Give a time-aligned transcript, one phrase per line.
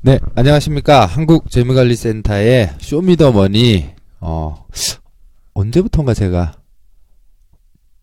[0.00, 1.06] 네, 안녕하십니까.
[1.06, 3.86] 한국재무관리센터의 쇼미더머니,
[4.20, 4.64] 어,
[5.54, 6.54] 언제부턴가 제가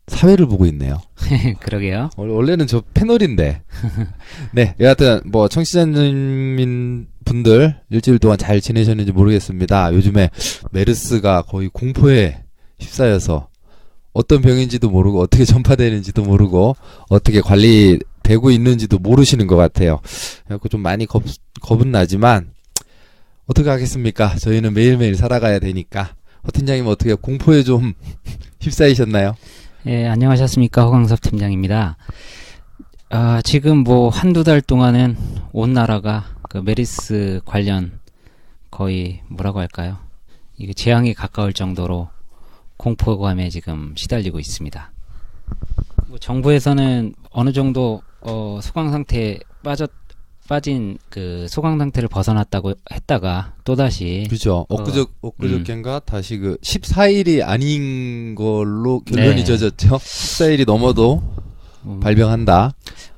[0.06, 1.00] 사회를 보고 있네요.
[1.60, 2.10] 그러게요.
[2.16, 3.62] 원- 원래는 저 패널인데.
[4.52, 9.92] 네, 여하튼, 뭐, 청취자님 분들 일주일 동안 잘 지내셨는지 모르겠습니다.
[9.94, 10.30] 요즘에
[10.70, 12.44] 메르스가 거의 공포에
[12.78, 13.48] 휩싸여서
[14.12, 16.76] 어떤 병인지도 모르고 어떻게 전파되는지도 모르고
[17.08, 20.00] 어떻게 관리 되고 있는지도 모르시는 것 같아요.
[20.46, 21.22] 그래서 좀 많이 겁,
[21.60, 22.50] 겁은 나지만
[23.46, 24.34] 어떻게 하겠습니까?
[24.34, 26.14] 저희는 매일매일 살아가야 되니까.
[26.44, 27.94] 허 팀장님 어떻게 공포에 좀
[28.60, 29.36] 휩싸이셨나요?
[29.86, 30.82] 예, 안녕하셨습니까.
[30.82, 31.96] 허광섭 팀장입니다.
[33.10, 35.16] 아, 지금 뭐 한두 달 동안은
[35.52, 38.00] 온 나라가 그 메르스 관련
[38.72, 39.98] 거의 뭐라고 할까요?
[40.58, 42.08] 이게 재앙에 가까울 정도로
[42.76, 44.90] 공포감에 지금 시달리고 있습니다.
[46.08, 49.90] 뭐 정부에서는 어느 정도 어, 소강 상태에 빠졌
[50.48, 54.64] 빠진 그 소강 상태를 벗어났다고 했다가 또 다시 그죠.
[54.68, 59.44] 엊그저, 엊그저께인가 다시 그 14일이 아닌 걸로 결론이 네.
[59.44, 59.96] 져졌죠.
[59.96, 61.20] 14일이 넘어도
[61.84, 62.74] 음, 발병한다.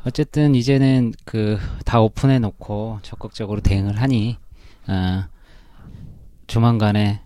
[0.06, 4.36] 어쨌든 이제는 그 다 오픈해 놓고 적극적으로 대응을 하니
[4.86, 5.24] 어,
[6.46, 7.20] 조만간에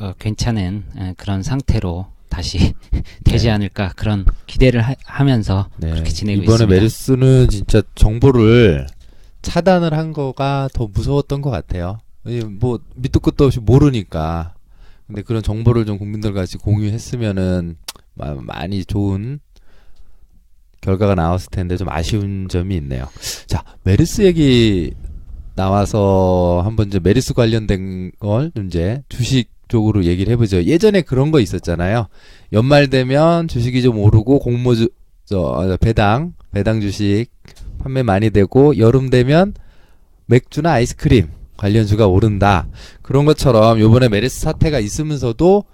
[0.00, 2.06] 어, 괜찮은 어, 그런 상태로
[2.38, 2.72] 다시
[3.24, 3.50] 되지 네.
[3.50, 5.90] 않을까 그런 기대를 하, 면서 네.
[5.90, 6.72] 그렇게 지내고 이번에 있습니다.
[6.72, 8.86] 메르스는 진짜 정보를
[9.42, 11.98] 차단을 한 거가 더 무서웠던 것 같아요.
[12.28, 14.54] 이뭐 밑도 끝도 없이 모르니까.
[15.08, 17.76] 근데 그런 정보를 좀 국민들과 같이 공유했으면은
[18.14, 19.40] 마- 많이 좋은
[20.80, 23.08] 결과가 나왔을 텐데 좀 아쉬운 점이 있네요.
[23.48, 24.92] 자, 메르스 얘기
[25.56, 30.64] 나와서 한번 이제 메르스 관련된 걸 이제 주식 쪽으로 얘기를 해보죠.
[30.64, 32.08] 예전에 그런 거 있었잖아요.
[32.52, 34.88] 연말 되면 주식이 좀 오르고 공모 주,
[35.24, 37.26] 저 어, 배당 배당 주식
[37.78, 39.54] 판매 많이 되고 여름 되면
[40.26, 42.66] 맥주나 아이스크림 관련주가 오른다.
[43.02, 45.64] 그런 것처럼 요번에 메르스 사태가 있으면서도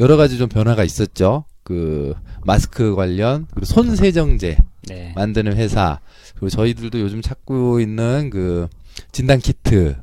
[0.00, 1.44] 여러 가지 좀 변화가 있었죠.
[1.62, 2.14] 그
[2.44, 4.56] 마스크 관련 그리고 손 세정제
[4.88, 5.12] 네.
[5.14, 6.00] 만드는 회사
[6.34, 8.68] 그리고 저희들도 요즘 찾고 있는 그
[9.12, 9.96] 진단 키트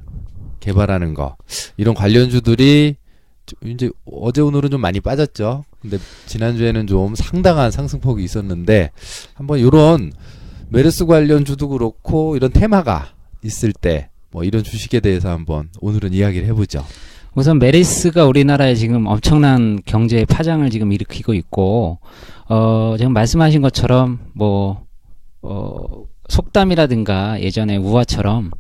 [0.60, 1.38] 개발하는 거
[1.78, 3.05] 이런 관련주들이 좀
[3.66, 5.66] 이제 어제 오늘은 좀 많이 빠졌죠.
[5.82, 8.92] 근데 지난주에는 좀 상당한 상승폭이 있었는데
[9.34, 10.12] 한번 요런
[10.70, 13.14] 메르스 관련 주도 그렇고 이런 테마가
[13.44, 16.84] 있을 때 뭐 이런 주식에 대해서 한번 오늘은 이야기를 해보죠.
[17.36, 22.00] 우선 메르스가 우리나라에 지금 엄청난 경제 파장을 지금 일으키고 있고
[22.50, 24.84] 어 지금 말씀하신 것처럼 뭐
[25.42, 28.52] 어, 속담이라든가 예전에 우화처럼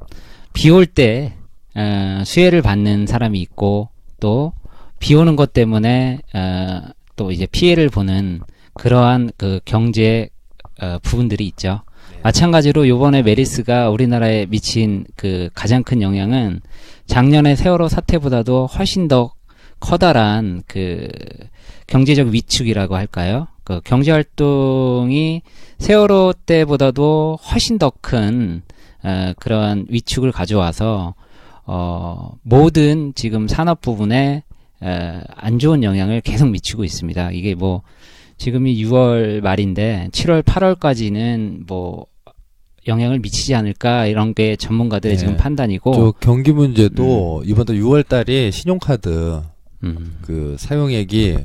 [0.53, 1.33] 비 올때
[1.75, 3.89] 어, 수혜를 받는 사람이 있고
[4.21, 4.53] 또
[5.05, 6.81] 비 오는 것 때문에 어,
[7.15, 8.39] 또 이제 피해를 보는
[8.73, 10.29] 그러한 그 경제
[10.81, 11.81] 어, 부분들이 있죠.
[12.23, 16.61] 마찬가지로 요번에 메리스가 우리나라에 미친 그 가장 큰 영향은
[17.05, 19.35] 작년의 세월호 사태보다도 훨씬 더
[19.79, 21.07] 커다란 그
[21.85, 23.45] 경제적 위축이라고 할까요?
[23.63, 25.43] 그 경제 활동이
[25.77, 28.63] 세월호 때보다도 훨씬 더큰
[29.03, 31.13] 어, 그러한 위축을 가져와서
[31.67, 37.31] 어, 모든 지금 산업 부분에 에, 안 좋은 영향을 계속 미치고 있습니다.
[37.31, 37.81] 이게 뭐
[38.37, 42.07] 지금이 6월 말인데 7월 8월까지는 뭐
[42.87, 45.19] 영향을 미치지 않을까 이런 게 전문가들의 네.
[45.19, 49.41] 지금 판단이고 저 경기 문제도 이번 달 6월 달에 신용카드
[49.83, 51.37] 음, 그 사용액이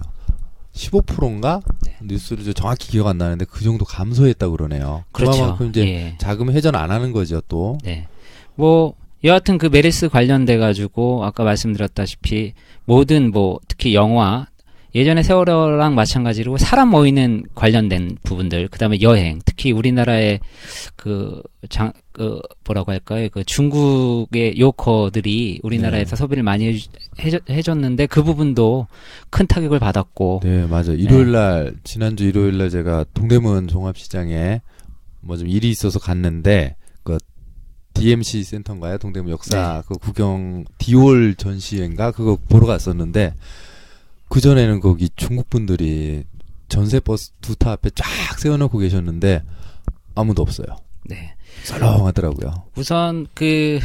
[0.72, 1.96] 15%인가 네.
[2.02, 5.04] 뉴스를 저 정확히 기억 안 나는데 그 정도 감소했다 고 그러네요.
[5.12, 5.40] 그렇죠.
[5.40, 6.14] 그만큼 이제 예.
[6.18, 7.78] 자금 회전 안 하는 거죠 또.
[7.82, 8.06] 네.
[8.54, 12.54] 뭐 여하튼 그 메르스 관련돼 가지고 아까 말씀드렸다시피
[12.86, 14.46] 모든 뭐 특히 영화
[14.92, 20.40] 예전에 세월호랑 마찬가지로 사람 모이는 관련된 부분들 그다음에 여행 특히 우리나라의
[20.96, 23.28] 그장 그 뭐라고 할까요?
[23.30, 26.76] 그 중국의 요커들이 우리나라에서 소비를 많이
[27.48, 28.88] 해줬는데 그 부분도
[29.30, 30.40] 큰 타격을 받았고.
[30.42, 30.92] 네 맞아.
[30.92, 34.60] 일요일 날 지난주 일요일 날 제가 동대문 종합시장에
[35.20, 36.79] 뭐 좀 일이 있어서 갔는데 그
[38.00, 38.98] DMC 센터인가요?
[38.98, 39.82] 동대문 역사 네.
[39.86, 43.34] 그 구경 디올 전시회인가 그거 보러 갔었는데
[44.28, 46.24] 그 전에는 거기 중국 분들이
[46.68, 48.04] 전세 버스 두 타 앞에 쫙
[48.38, 49.42] 세워놓고 계셨는데
[50.14, 50.66] 아무도 없어요.
[51.04, 51.34] 네.
[51.64, 52.64] 썰렁하더라고요.
[52.76, 53.80] 우선 그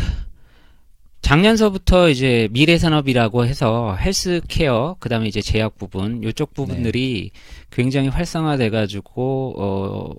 [1.22, 7.32] 작년서부터 이제 미래 산업이라고 해서 헬스케어 그다음에 이제 제약 부분 요쪽 부분들이
[7.72, 10.14] 굉장히 활성화돼 가지고 어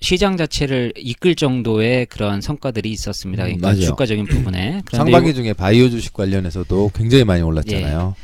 [0.00, 3.44] 시장 자체를 이끌 정도의 그런 성과들이 있었습니다.
[3.44, 3.80] 음, 그러니까 맞아요.
[3.80, 4.82] 주가적인 부분에.
[4.84, 8.14] 그런데 상반기 중에 바이오 주식 관련해서도 굉장히 많이 올랐잖아요.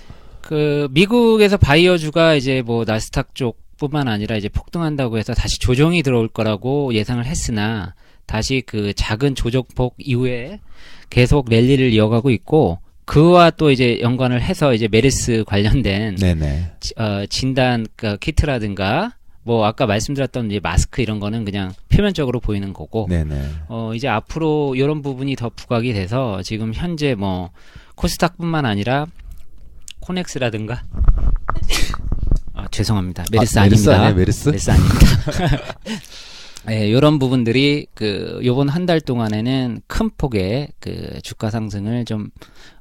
[0.42, 6.92] 그 미국에서 바이오주가 이제 뭐 나스닥 쪽뿐만 아니라 이제 폭등한다고 해서 다시 조정이 들어올 거라고
[6.94, 7.94] 예상을 했으나
[8.26, 10.60] 다시 그 작은 조정폭 이후에
[11.10, 16.72] 계속 랠리를 이어가고 있고 그와 또 이제 연관을 해서 이제 메르스 관련된 네네.
[16.80, 22.72] 지- 어, 진단 그 키트라든가 뭐 아까 말씀드렸던 이제 마스크 이런 거는 그냥 표면적으로 보이는
[22.72, 23.42] 거고 네네.
[23.68, 27.50] 어 이제 앞으로 이런 부분이 더 부각이 돼서 지금 현재 뭐
[27.96, 29.06] 코스닥뿐만 아니라
[30.00, 30.82] 코넥스라든가
[32.54, 34.48] 아 죄송합니다 메르스 아, 메르스 아니에요, 메르스?
[34.48, 34.96] 메르스 아닙니다
[36.70, 42.28] 예, 이런 부분들이 그 요번 한 달 동안에는 큰 폭의 그 주가 상승을 좀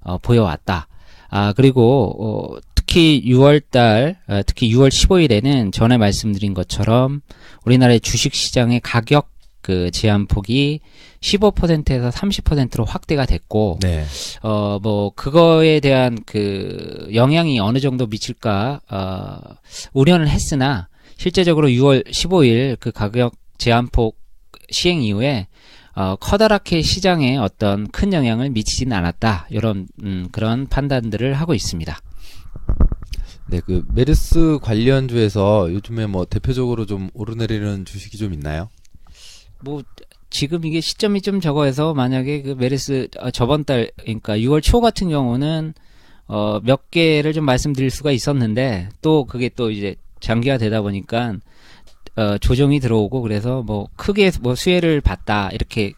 [0.01, 0.87] 어, 보여왔다.
[1.29, 2.59] 아 그리고 어,
[2.91, 7.21] 특히 6월달 어, 특히 6월 15일에는 전에 말씀드린 것처럼
[7.63, 9.29] 우리나라의 주식 시장의 가격
[9.61, 10.81] 그 제한폭이
[11.21, 14.03] 15%에서 30%로 확대가 됐고 네.
[14.41, 19.37] 어, 뭐, 그거에 대한 그 영향이 어느 정도 미칠까, 어,
[19.93, 24.17] 우려는 했으나, 실제적으로 6월 15일 그 가격 제한폭
[24.69, 25.47] 시행 이후에,
[25.95, 29.47] 어, 커다랗게 시장에 어떤 큰 영향을 미치진 않았다.
[29.49, 31.97] 이런, 음, 그런 판단들을 하고 있습니다.
[33.47, 38.69] 네, 그 메르스 관련주에서 요즘에 뭐 대표적으로 좀 오르내리는 주식이 좀 있나요?
[39.59, 39.83] 뭐,
[40.29, 45.09] 지금 이게 시점이 좀 적어서 만약에 그 메르스 어, 저번 달, 그러니까 6월 초 같은
[45.09, 45.73] 경우는
[46.27, 51.35] 어, 몇 개를 좀 말씀드릴 수가 있었는데 또 그게 또 이제 장기화 되다 보니까
[52.15, 55.91] 어, 조정이 들어오고 그래서 뭐 크게 뭐 수혜를 봤다 이렇게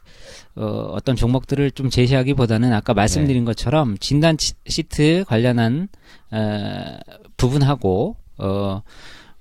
[0.55, 5.88] 어, 어떤 종목들을 좀 제시하기보다는 아까 말씀드린 것처럼 진단 치- 시트 관련한
[6.31, 6.97] 어,
[7.38, 8.81] 부분하고 어,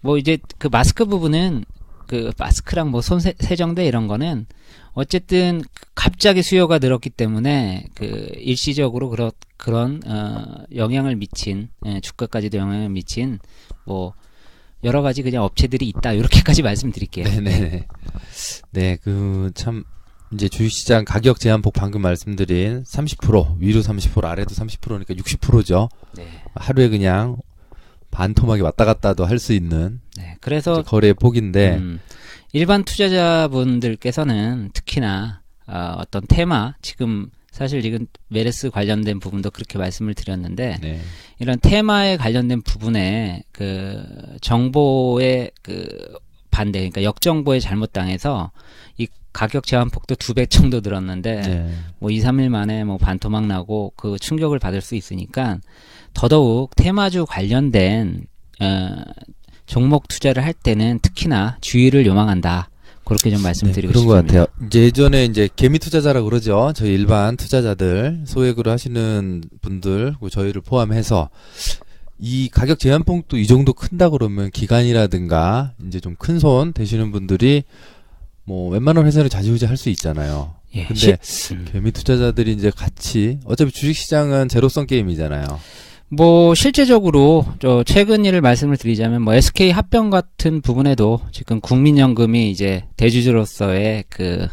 [0.01, 1.65] 뭐 이제 그 마스크 부분은
[2.07, 4.47] 그 마스크랑 뭐 손 세정대 이런 거는
[4.95, 5.63] 어쨌든
[5.95, 13.39] 갑자기 수요가 늘었기 때문에 그 일시적으로 그런 그런 어 영향을 미친 예, 주가까지도 영향을 미친
[13.87, 14.13] 뭐
[14.85, 17.25] 여러 가지 그냥 업체들이 있다 이렇게까지 말씀드릴게요.
[17.25, 17.87] 네네.
[18.73, 19.85] 네, 그 참
[20.33, 25.89] 이제 주식시장 가격 제한폭 방금 말씀드린 30% 위로 30% 아래도 30%니까 60%죠.
[26.17, 26.27] 네.
[26.55, 27.37] 하루에 그냥
[28.11, 30.37] 반토막이 왔다 갔다도 할 수 있는 네.
[30.41, 32.01] 그래서 거래의 폭인데 음,
[32.53, 40.79] 일반 투자자분들께서는 특히나 어, 어떤 테마 지금 사실 지금 메르스 관련된 부분도 그렇게 말씀을 드렸는데
[40.81, 41.01] 네.
[41.39, 44.03] 이런 테마에 관련된 부분에 그
[44.41, 45.87] 정보의 그
[46.53, 48.53] 반대, 그러니까 역정보에 잘못당해서
[48.99, 51.75] 이 가격 제한폭도 두 배 정도 늘었는데 네.
[51.99, 55.59] 뭐 2, 3일 만에 뭐 반토막 나고 그 충격을 받을 수 있으니까
[56.15, 58.27] 더더욱 테마주 관련된
[58.61, 58.89] 어,
[59.67, 62.69] 종목 투자를 할 때는 특히나 주의를 요망한다.
[63.05, 64.45] 그렇게 좀 네, 말씀드리고 그런 것 싶습니다.
[64.47, 64.67] 같아요.
[64.69, 66.73] 이제 예전에 이제 개미 투자자라 그러죠.
[66.77, 71.29] 저희 일반 투자자들 소액으로 하시는 분들, 그리고 저희를 포함해서
[72.25, 77.65] 이 가격 제한폭도 이 정도 큰다 그러면 기간이라든가 이제 좀 큰 손 되시는 분들이
[78.45, 80.55] 뭐 웬만한 회사를 자지우지 할 수 있잖아요.
[80.77, 81.67] 예, 근데 시- 음.
[81.71, 85.45] 개미 투자자들이 이제 같이 어차피 주식 시장은 제로성 게임이잖아요.
[86.11, 92.85] 뭐 실제적으로 저 최근 일을 말씀을 드리자면 뭐 SK 합병 같은 부분에도 지금 국민연금이 이제
[92.99, 94.47] 대주주로서의 그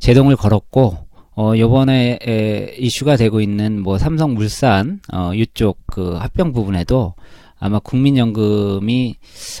[0.00, 1.03] 제동을 걸었고
[1.36, 7.14] 어 요번에 에, 이슈가 되고 있는 뭐 삼성물산 어 이쪽 그 합병 부분에도
[7.58, 9.16] 아마 국민연금이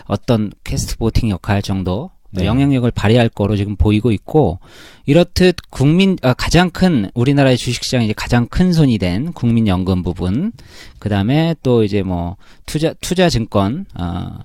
[0.06, 2.46] 어떤 캐스트 보팅 역할 정도 네.
[2.46, 4.58] 영향력을 발휘할 거로 지금 보이고 있고
[5.06, 10.52] 이렇듯 국민 아, 가장 큰 우리나라의 주식시장 이제 가장 큰 손이 된 국민연금 부분
[10.98, 14.38] 그 다음에 또 이제 뭐 투자 투자증권 어,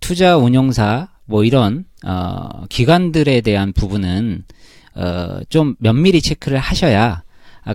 [0.00, 4.44] 투자 운용사 뭐 이런 어, 기관들에 대한 부분은
[4.96, 7.22] 어, 좀 면밀히 체크를 하셔야
[7.64, 7.74] 아,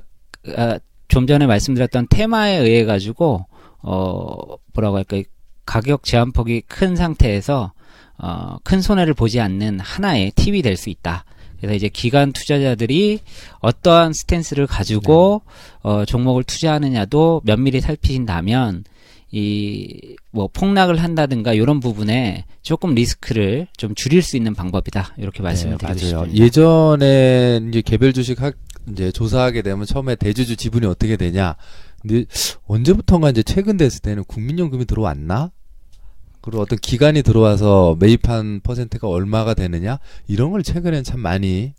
[0.58, 3.46] 아, 좀 전에 말씀드렸던 테마에 의해 가지고
[3.84, 5.24] 어 뭐라고 할까 이
[5.66, 7.74] 가격 제한폭이 큰 상태에서
[8.18, 11.26] 어, 큰 손해를 보지 않는 하나의 팁이 될 수 있다.
[11.58, 13.20] 그래서 이제 기관 투자자들이
[13.60, 15.44] 어떠한 스탠스를 가지고
[15.84, 18.84] 어, 종목을 투자하느냐도 면밀히 살피신다면
[19.32, 25.14] 이 뭐 폭락을 한다든가 이런 부분에 조금 리스크를 좀 줄일 수 있는 방법이다.
[25.18, 26.26] 이렇게 말씀을 네, 드리고 맞아요.
[26.26, 26.46] 싶습니다.
[26.46, 28.56] 예전에 이제 개별 주식 학
[28.90, 31.56] 이제 조사하게 되면 처음에 대주주 지분이 어떻게 되냐.
[32.02, 32.26] 근데
[32.66, 35.52] 언제부턴가 이제 최근 됐을 때는 국민연금이 들어왔나?
[36.40, 40.00] 그리고 어떤 기관이 들어와서 매입한 퍼센트가 얼마가 되느냐?
[40.28, 41.74] 이런 걸 최근엔 참 많이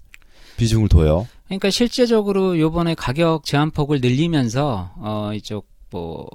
[0.58, 1.26] 비중을 둬요.
[1.46, 6.28] 그러니까 실제적으로 요번에 가격 제한폭을 늘리면서 어 이쪽 뭐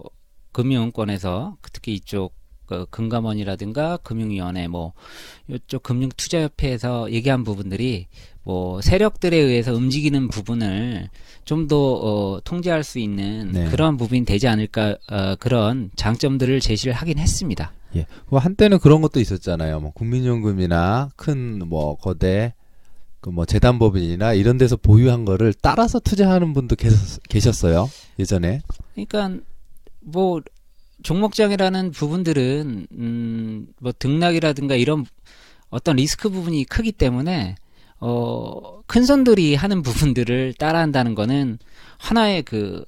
[0.57, 2.33] 금융권에서 특히 이쪽
[2.65, 4.93] 그 금감원이라든가 금융위원회 뭐
[5.47, 8.07] 이쪽 금융투자협회에서 얘기한 부분들이
[8.43, 11.09] 뭐 세력들에 의해서 움직이는 부분을
[11.45, 13.65] 좀더 어, 통제할 수 있는 네.
[13.69, 17.71] 그런 부분이 되지 않을까 어, 그런 장점들을 제시를 하긴 했습니다.
[17.95, 18.07] 예.
[18.27, 19.79] 뭐 한때는 그런 것도 있었잖아요.
[19.79, 22.53] 뭐 국민연금이나 큰 뭐 거대
[23.21, 27.89] 그 뭐 재단법인이나 이런 데서 보유한 거를 따라서 투자하는 분도 계셨, 계셨어요.
[28.19, 28.61] 예전에.
[28.93, 29.39] 그러니까
[30.07, 30.41] 뭐
[31.03, 35.05] 종목장이라는 부분들은 음 뭐 등락이라든가 이런
[35.69, 37.55] 어떤 리스크 부분이 크기 때문에
[37.99, 41.59] 어, 큰 손들이 하는 부분들을 따라한다는 거는
[41.97, 42.83] 하나의 그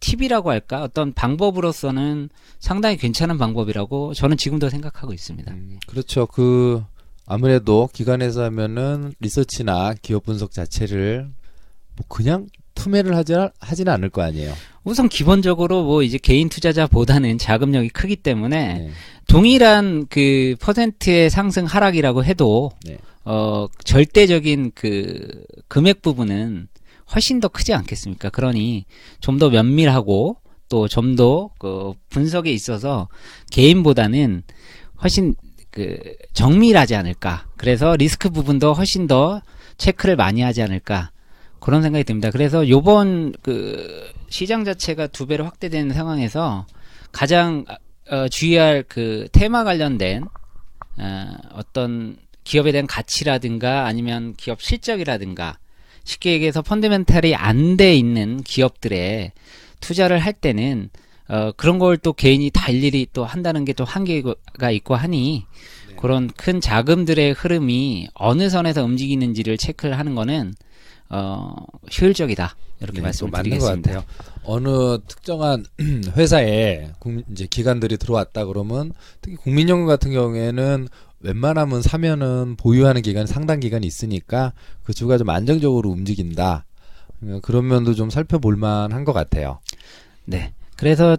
[0.00, 0.82] 팁이라고 할까?
[0.82, 5.52] 어떤 방법으로서는 상당히 괜찮은 방법이라고 저는 지금도 생각하고 있습니다.
[5.52, 6.26] 음, 그렇죠.
[6.26, 6.82] 그
[7.26, 11.30] 아무래도 기관에서 하면은 리서치나 기업 분석 자체를
[11.96, 12.46] 뭐 그냥
[12.80, 14.54] 투매를 하지 하지는 않을 거 아니에요.
[14.84, 18.90] 우선 기본적으로 뭐 이제 개인 투자자보다는 자금력이 크기 때문에 네.
[19.28, 22.96] 동일한 그 퍼센트의 상승 하락이라고 해도 네.
[23.24, 26.68] 어 절대적인 그 금액 부분은
[27.14, 28.30] 훨씬 더 크지 않겠습니까?
[28.30, 28.86] 그러니
[29.20, 30.36] 좀 더 면밀하고
[30.70, 33.08] 또 좀 더 그 분석에 있어서
[33.50, 34.42] 개인보다는
[35.02, 35.34] 훨씬
[35.70, 35.98] 그
[36.32, 37.46] 정밀하지 않을까.
[37.56, 39.42] 그래서 리스크 부분도 훨씬 더
[39.76, 41.10] 체크를 많이 하지 않을까.
[41.60, 42.30] 그런 생각이 듭니다.
[42.30, 46.66] 그래서 요번 그 시장 자체가 두 배로 확대되는 상황에서
[47.12, 47.64] 가장
[48.10, 50.24] 어, 주의할 그 테마 관련된
[50.98, 55.58] 어, 어떤 기업에 대한 가치라든가 아니면 기업 실적이라든가
[56.04, 59.32] 쉽게 얘기해서 펀드멘탈이 안 돼 있는 기업들에
[59.80, 60.90] 투자를 할 때는
[61.28, 65.44] 어, 그런 걸 또 개인이 다 일일이 또 한다는 게 또 한계가 있고 하니
[65.88, 65.94] 네.
[65.96, 70.54] 그런 큰 자금들의 흐름이 어느 선에서 움직이는지를 체크를 하는 거는
[71.10, 71.54] 어,
[72.00, 72.56] 효율적이다.
[72.80, 73.92] 이렇게 네, 말씀을 또 맞는 것 드리겠습니다.
[74.00, 74.04] 같아요.
[74.44, 75.64] 어느 특정한
[76.16, 80.88] 회사에 국- 이제 기관들이 들어왔다 그러면 특히 국민연금 같은 경우에는
[81.20, 86.64] 웬만하면 사면은 보유하는 기간이 상당 기간이 있으니까 그 주가 좀 안정적으로 움직인다.
[87.42, 89.58] 그런 면도 좀 살펴볼 만한 것 같아요.
[90.24, 90.54] 네.
[90.76, 91.18] 그래서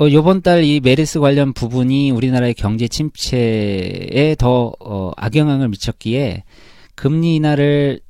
[0.00, 6.44] 어, 요번 달 이 메르스 관련 부분이 우리나라의 경제 침체에 더 어, 악영향을 미쳤기에
[6.94, 8.00] 금리 인하를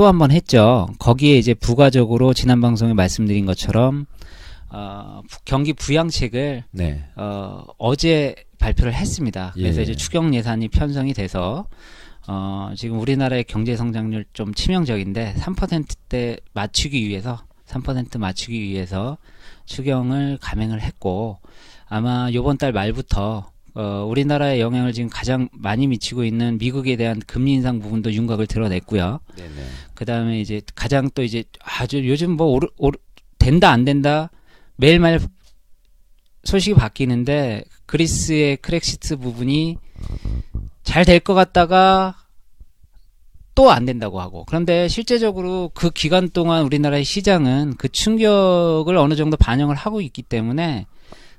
[0.00, 0.88] 또 한 번 했죠.
[0.98, 4.06] 거기에 이제 부가적으로 지난 방송에 말씀드린 것처럼
[4.70, 7.04] 어, 부- 경기 부양책을 네.
[7.16, 9.50] 어, 어제 발표를 했습니다.
[9.54, 9.82] 그래서 예.
[9.82, 11.66] 이제 추경 예산이 편성이 돼서
[12.26, 19.18] 어, 지금 우리나라의 경제 성장률 좀 치명적인데 3%대 맞추기 위해서 3% 맞추기 위해서
[19.66, 21.40] 추경을 감행을 했고
[21.90, 27.52] 아마 요번 달 말부터 어, 우리나라의 영향을 지금 가장 많이 미치고 있는 미국에 대한 금리
[27.54, 29.20] 인상 부분도 윤곽을 드러냈고요.
[29.94, 32.98] 그 다음에 이제 가장 또 이제 아주 요즘 뭐 오르, 오르,
[33.38, 34.30] 된다 안 된다?
[34.76, 35.20] 매일매일
[36.44, 39.76] 소식이 바뀌는데 그리스의 크렉시트 부분이
[40.82, 42.16] 잘 될 것 같다가
[43.54, 44.44] 또 안 된다고 하고.
[44.46, 50.86] 그런데 실제적으로 그 기간 동안 우리나라의 시장은 그 충격을 어느 정도 반영을 하고 있기 때문에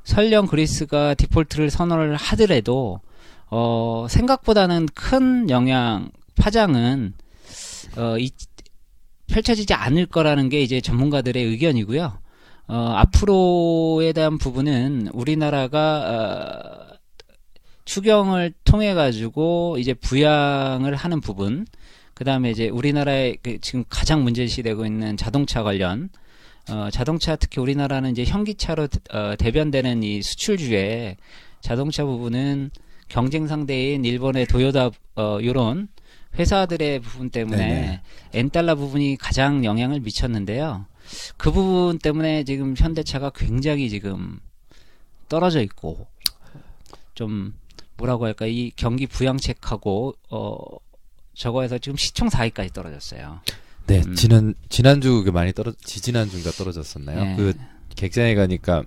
[0.04, 3.00] 설령 그리스가 디폴트를 선언을 하더라도
[3.50, 7.14] 어 생각보다는 큰 영향 파장은
[7.98, 8.32] 어, 이,
[9.28, 12.20] 펼쳐지지 않을 거라는 게 이제 전문가들의 의견이고요.
[12.68, 16.98] 어, 앞으로에 대한 부분은 우리나라가 어,
[17.86, 21.66] 추경을 통해 가지고 이제 부양을 하는 부분,
[22.14, 26.10] 그 다음에 이제 우리나라의 그 지금 가장 문제시되고 있는 자동차 관련,
[26.70, 31.18] 어, 자동차 특히 우리나라는 이제 현기차로 어, 대변되는 이 수출주에
[31.62, 32.72] 자동차 부분은
[33.08, 35.90] 경쟁 상대인 일본의 도요다 어, 요런
[36.38, 38.02] 회사들의 부분 때문에 네네.
[38.34, 40.86] 엔달러 부분이 가장 영향을 미쳤는데요.
[41.38, 44.40] 그 부분 때문에 지금 현대차가 굉장히 지금
[45.28, 46.08] 떨어져 있고
[47.16, 47.54] 좀
[47.98, 50.58] 뭐라고 할까 이 경기 부양책하고 어
[51.34, 53.42] 저거에서 지금 시총 4위까지 떨어졌어요.
[53.88, 54.16] 네, 음.
[54.16, 57.24] 지난 지난주 그게 많이 떨어 지지난주가 떨어졌었나요?
[57.24, 57.36] 네.
[57.36, 57.54] 그
[57.96, 58.84] 객장에 가니까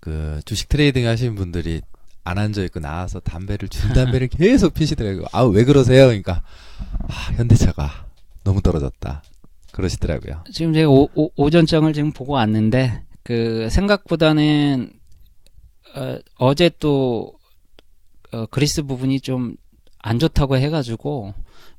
[0.00, 1.80] 그 주식 트레이딩 하시는 분들이
[2.24, 5.26] 안 앉아 있고 나와서 담배를 줄담배를 계속 피시더라고요.
[5.32, 6.06] 아, 왜 그러세요?
[6.06, 6.42] 그러니까
[7.08, 8.06] 아, 현대차가
[8.44, 9.22] 너무 떨어졌다.
[9.72, 10.44] 그러시더라고요.
[10.52, 14.92] 지금 제가 오, 오, 오전장을 지금 보고 왔는데 그 생각보다는
[15.96, 17.34] 어, 어제 또
[18.32, 19.56] 어, 그리스 부분이 좀
[20.02, 21.34] 안 좋다고 해가지고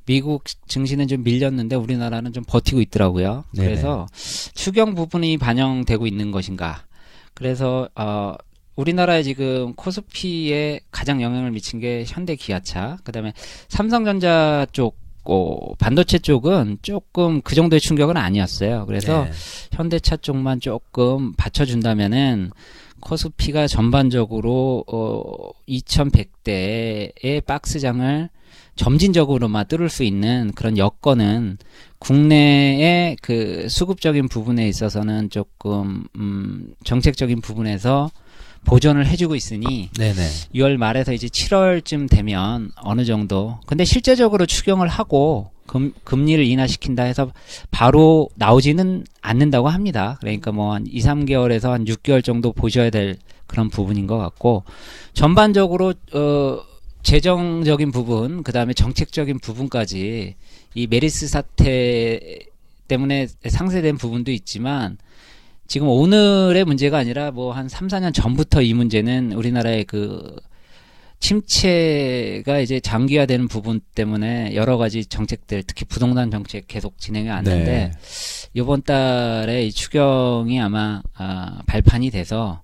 [0.05, 3.43] 미국 증시는 좀 밀렸는데 우리나라는 좀 버티고 있더라고요.
[3.51, 3.67] 네네.
[3.67, 4.07] 그래서
[4.53, 6.83] 추경 부분이 반영되고 있는 것인가?
[7.33, 8.35] 그래서 어,
[8.75, 13.33] 우리나라에 지금 코스피에 가장 영향을 미친 게 현대 기아차, 그다음에
[13.69, 18.85] 삼성전자 쪽, 어, 반도체 쪽은 조금 그 정도의 충격은 아니었어요.
[18.87, 19.31] 그래서 네.
[19.71, 22.51] 현대차 쪽만 조금 받쳐준다면은
[23.03, 28.29] 코스피가 전반적으로 어 2100대의 박스장을
[28.75, 31.57] 점진적으로만 뚫을 수 있는 그런 여건은
[31.99, 38.09] 국내의 그 수급적인 부분에 있어서는 조금 음 정책적인 부분에서
[38.65, 40.21] 보존을 해주고 있으니 네네.
[40.55, 43.59] 6월 말에서 이제 7월쯤 되면 어느 정도.
[43.65, 47.31] 근데 실제적으로 추경을 하고 금, 금리를 인하시킨다 해서
[47.71, 50.17] 바로 나오지는 않는다고 합니다.
[50.19, 53.17] 그러니까 뭐 한 2, 3개월에서 한 6개월 정도 보셔야 될
[53.47, 54.63] 그런 부분인 것 같고
[55.13, 56.59] 전반적으로 어
[57.03, 60.35] 재정적인 부분, 그다음에 정책적인 부분까지
[60.75, 62.39] 이 메르스 사태
[62.87, 64.97] 때문에 상쇄된 부분도 있지만
[65.67, 70.35] 지금 오늘의 문제가 아니라 뭐 한 3, 4년 전부터 이 문제는 우리나라의 그
[71.23, 77.91] 침체가 이제 장기화되는 부분 때문에 여러 가지 정책들 특히 부동산 정책 계속 진행해 왔는데 네.
[78.53, 82.61] 이번 달에 이 추경이 아마 아, 발판이 돼서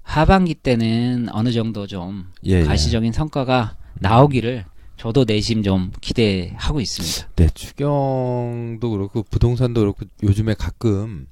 [0.00, 2.64] 하반기 때는 어느 정도 좀 예, 예.
[2.64, 4.64] 가시적인 성과가 나오기를
[4.96, 7.28] 저도 내심 좀 기대하고 있습니다.
[7.36, 11.26] 네, 추경도 그렇고 부동산도 그렇고 요즘에 가끔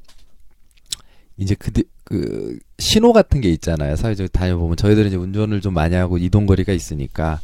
[1.38, 1.70] 이제 그,
[2.08, 3.94] 그 신호 같은 게 있잖아요.
[3.94, 7.38] 사회적으로 다녀보면 저희들은 이제 운전을 좀 많이 하고 이동 거리가 있으니까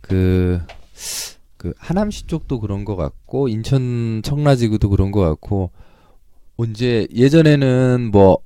[0.00, 0.58] 그,
[1.58, 5.70] 그 하남시 쪽도 그런 것 같고 인천 청라지구도 그런 것 같고
[6.56, 8.38] 언제 예전에는 뭐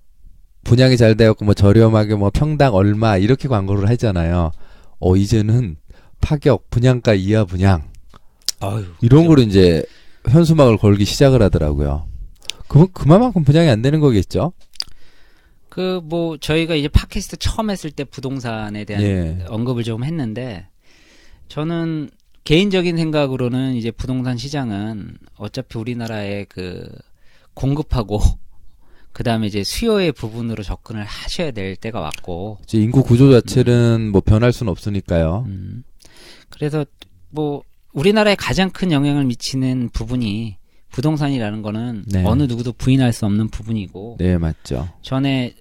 [0.64, 4.50] 분양이 잘 되었고 뭐 저렴하게 뭐 평당 얼마 이렇게 광고를 하잖아요.
[4.98, 5.76] 어 이제는
[6.20, 7.84] 파격 분양가 이하 분양
[8.58, 9.84] 아유, 이런 거로 이제
[10.28, 12.08] 현수막을 걸기 시작을 하더라고요.
[12.66, 14.52] 그 그만큼 분양이 안 되는 거겠죠?
[15.70, 19.44] 그 뭐 저희가 이제 팟캐스트 처음 했을 때 부동산에 대한 예.
[19.48, 20.68] 언급을 좀 했는데
[21.48, 22.10] 저는
[22.44, 26.88] 개인적인 생각으로는 이제 부동산 시장은 어차피 우리나라의 그
[27.54, 28.20] 공급하고
[29.12, 34.20] 그 다음에 이제 수요의 부분으로 접근을 하셔야 될 때가 왔고 이제 인구 구조 자체는 뭐
[34.20, 35.44] 변할 수는 없으니까요.
[35.46, 35.82] 음.
[36.48, 36.84] 그래서
[37.28, 37.62] 뭐
[37.92, 40.56] 우리나라에 가장 큰 영향을 미치는 부분이
[40.92, 42.24] 부동산이라는 거는 네.
[42.24, 44.88] 어느 누구도 부인할 수 없는 부분이고 네, 맞죠.
[45.02, 45.54] 전에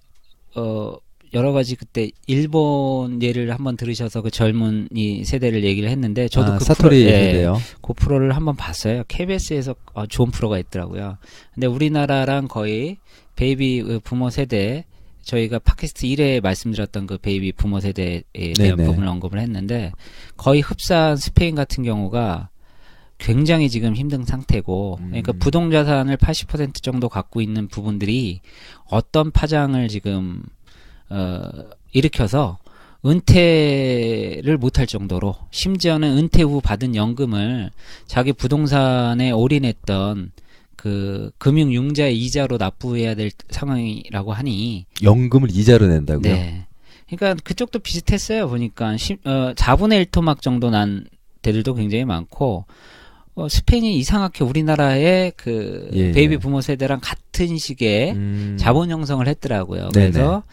[0.55, 0.97] 어
[1.33, 6.57] 여러 가지 그때 일본 예를 한번 들으셔서 그 젊은 이 세대를 얘기를 했는데 저도 아,
[6.57, 7.57] 그 사토리 프로, 예, 세대요.
[7.81, 9.03] 그 프로를 한번 봤어요.
[9.07, 11.17] KBS에서 어, 좋은 프로가 있더라고요.
[11.53, 12.97] 근데 우리나라랑 거의
[13.35, 14.85] 베이비 그 부머 세대
[15.21, 18.85] 저희가 팟캐스트 1회에 말씀드렸던 그 베이비 부머 세대에 대한 네네.
[18.85, 19.91] 부분을 언급을 했는데
[20.35, 22.49] 거의 흡사한 스페인 같은 경우가
[23.19, 25.39] 굉장히 지금 힘든 상태고 그러니까 음.
[25.39, 28.39] 부동 자산을 80% 정도 갖고 있는 부분들이
[28.89, 30.41] 어떤 파장을 지금
[31.09, 31.41] 어
[31.91, 32.57] 일으켜서
[33.05, 37.71] 은퇴를 못할 정도로 심지어는 은퇴 후 받은 연금을
[38.07, 40.31] 자기 부동산에 올인했던
[40.75, 46.21] 그 금융 융자의 이자로 납부해야 될 상황이라고 하니 연금을 이자로 낸다고요?
[46.21, 46.67] 네.
[47.09, 48.47] 그러니까 그쪽도 비슷했어요.
[48.47, 51.05] 보니까 시, 어, 4분의 1 토막 정도 난
[51.41, 52.65] 데들도 굉장히 많고
[53.39, 56.37] 어, 스페인이 이상하게 우리나라의 그 예, 베이비 예.
[56.37, 59.89] 부머 세대랑 같은 시기에 음, 자본 형성을 했더라고요.
[59.89, 60.11] 네네.
[60.11, 60.43] 그래서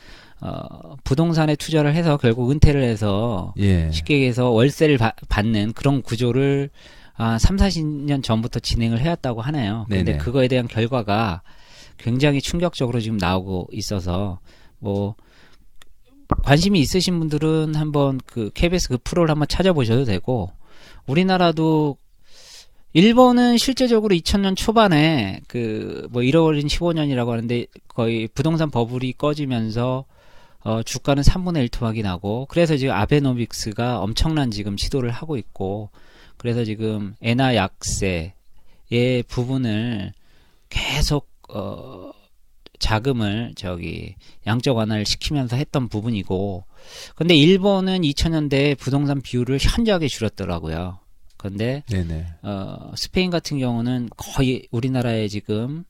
[0.40, 3.90] 어, 부동산에 투자를 해서 결국 은퇴를 해서 예.
[3.90, 6.70] 쉽게 얘기해서 월세를 바- 받는 그런 구조를
[7.16, 9.86] 아, 3, 40년 전부터 진행을 해왔다고 하네요.
[9.88, 10.18] 근데 네네.
[10.18, 11.42] 그거에 대한 결과가
[11.98, 14.38] 굉장히 충격적으로 지금 나오고 있어서
[14.78, 15.16] 뭐
[16.44, 20.52] 관심이 있으신 분들은 한번 그 KBS 그 프로를 한번 찾아보셔도 되고
[21.06, 21.96] 우리나라도
[22.96, 30.06] 일본은 실제적으로 2000년 초반에 그 뭐 잃어버린 15년이라고 하는데 거의 부동산 버블이 꺼지면서
[30.60, 35.90] 어 주가는 3분의 1 토막이 나고 그래서 지금 아베노믹스가 엄청난 지금 시도를 하고 있고
[36.38, 38.32] 그래서 지금 엔화 약세의
[39.28, 40.14] 부분을
[40.70, 42.12] 계속 어
[42.78, 44.14] 자금을 저기
[44.46, 46.64] 양적 완화를 시키면서 했던 부분이고
[47.14, 50.98] 근데 일본은 2000년대에 부동산 비율을 현저하게 줄였더라고요.
[51.48, 52.26] 근데 네네.
[52.42, 55.84] 어, 스페인 같은 경우는 거의 우리나라의 지금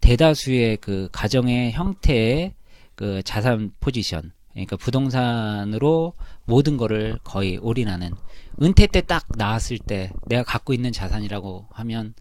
[0.00, 2.54] 대다수의 그 가정의 형태의
[2.94, 6.12] 그 자산 포지션, 그러니까 부동산으로
[6.44, 8.12] 모든 거를 거의 올인하는
[8.60, 12.14] 은퇴 때 딱 나왔을 때 내가 갖고 있는 자산이라고 하면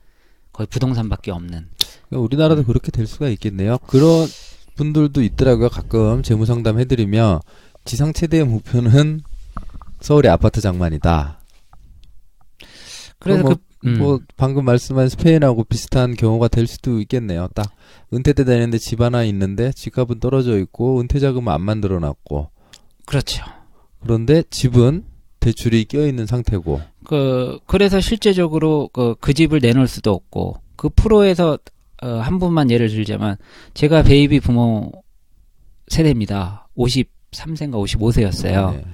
[0.53, 1.67] 거의 부동산밖에 없는.
[2.07, 3.77] 그러니까 우리나라도 그렇게 될 수가 있겠네요.
[3.79, 4.27] 그런
[4.75, 5.69] 분들도 있더라고요.
[5.69, 7.39] 가끔 재무 상담 해드리면
[7.85, 9.21] 지상 최대의 목표는
[9.99, 11.40] 서울의 아파트 장만이다.
[13.21, 17.47] 그래서 뭐, 그 음, 뭐 방금 말씀한 스페인하고 비슷한 경우가 될 수도 있겠네요.
[17.53, 17.71] 딱
[18.13, 22.49] 은퇴 때 다니는데 집 하나 있는데 집값은 떨어져 있고 은퇴 자금은 안 만들어 놨고
[23.05, 23.45] 그렇죠.
[24.01, 25.05] 그런데 집은
[25.39, 26.81] 대출이 껴 있는 상태고.
[27.05, 31.57] 그 그래서 실제적으로 그, 그 집을 내놓을 수도 없고 그 프로에서
[32.01, 33.37] 어, 한 분만 예를 들자면
[33.75, 34.91] 제가 베이비 부모
[35.87, 36.67] 세대입니다.
[36.75, 38.73] 53세인가 55세였어요.
[38.73, 38.85] 네.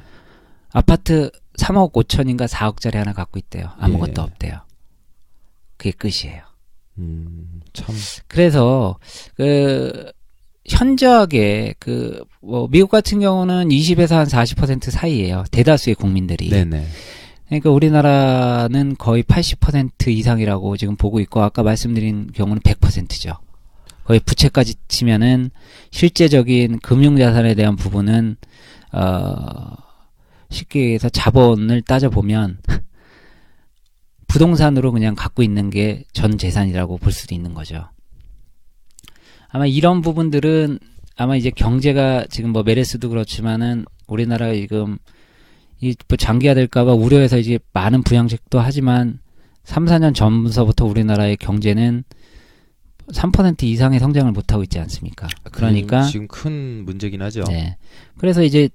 [0.72, 3.72] 아파트 3억 5천인가 4억짜리 하나 갖고 있대요.
[3.80, 4.24] 아무것도 예.
[4.24, 4.62] 없대요.
[5.78, 6.42] 그게 끝이에요.
[6.98, 7.94] 음, 참.
[8.28, 8.98] 그래서
[9.36, 10.12] 그
[10.66, 15.44] 현저하게 그 뭐 미국 같은 경우는 20에서 한 40% 사이예요.
[15.52, 16.50] 대다수의 국민들이.
[16.50, 16.86] 네네.
[17.48, 23.34] 그러니까 우리나라는 거의 80% 이상이라고 지금 보고 있고 아까 말씀드린 경우는 100%죠.
[24.06, 25.52] 거의 부채까지 치면은
[25.92, 28.38] 실제적인 금융 자산에 대한 부분은
[28.94, 29.74] 어
[30.50, 32.60] 쉽게 얘기해서 자본을 따져 보면
[34.28, 37.90] 부동산으로 그냥 갖고 있는 게 전 재산이라고 볼 수도 있는 거죠.
[39.50, 40.80] 아마 이런 부분들은
[41.16, 44.98] 아마 이제 경제가 지금 뭐 메레스도 그렇지만은 우리나라가 지금
[45.80, 49.20] 이뭐 장기화될까봐 우려해서 이제 많은 부양책도 하지만
[49.64, 52.04] 3, 4년 전서부터 우리나라의 경제는
[53.12, 55.28] 3% 이상의 성장을 못하고 있지 않습니까?
[55.52, 57.44] 그러니까 지금 큰 문제긴 하죠.
[57.48, 57.78] 네.
[58.18, 58.70] 그래서 이제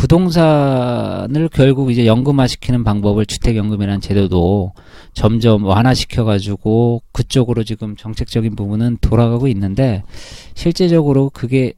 [0.00, 4.72] 부동산을 결국 이제 연금화시키는 방법을 주택연금이라는 제도도
[5.12, 10.02] 점점 완화시켜가지고 그쪽으로 지금 정책적인 부분은 돌아가고 있는데
[10.54, 11.74] 실제적으로 그게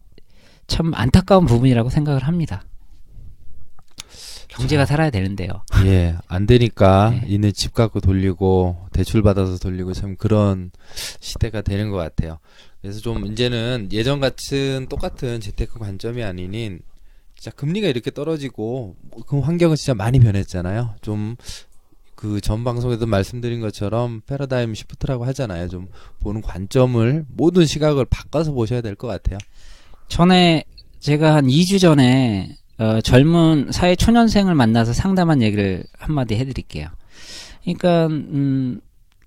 [0.69, 2.63] 참 안타까운 부분이라고 생각을 합니다.
[4.47, 5.65] 경제가 살아야 되는데요.
[5.87, 7.25] 예, 안 되니까 네.
[7.27, 10.71] 이내 집 갖고 돌리고 대출 받아서 돌리고 참 그런
[11.19, 12.39] 시대가 되는 것 같아요.
[12.83, 16.83] 그래서 좀 이제는 예전 같은 똑같은 재테크 관점이 아닌
[17.43, 20.95] 진짜 금리가 이렇게 떨어지고 뭐그 환경은 진짜 많이 변했잖아요.
[21.03, 21.35] 좀
[22.15, 25.67] 그 전 방송에도 말씀드린 것처럼 패러다임 시프트라고 하잖아요.
[25.69, 25.89] 좀
[26.21, 29.39] 보는 관점을 모든 시각을 바꿔서 보셔야 될 것 같아요.
[30.07, 30.63] 전에
[31.01, 36.87] 제가 한 2주 전에 어, 젊은 사회 초년생을 만나서 상담한 얘기를 한마디 해드릴게요.
[37.65, 38.81] 그러니까 음,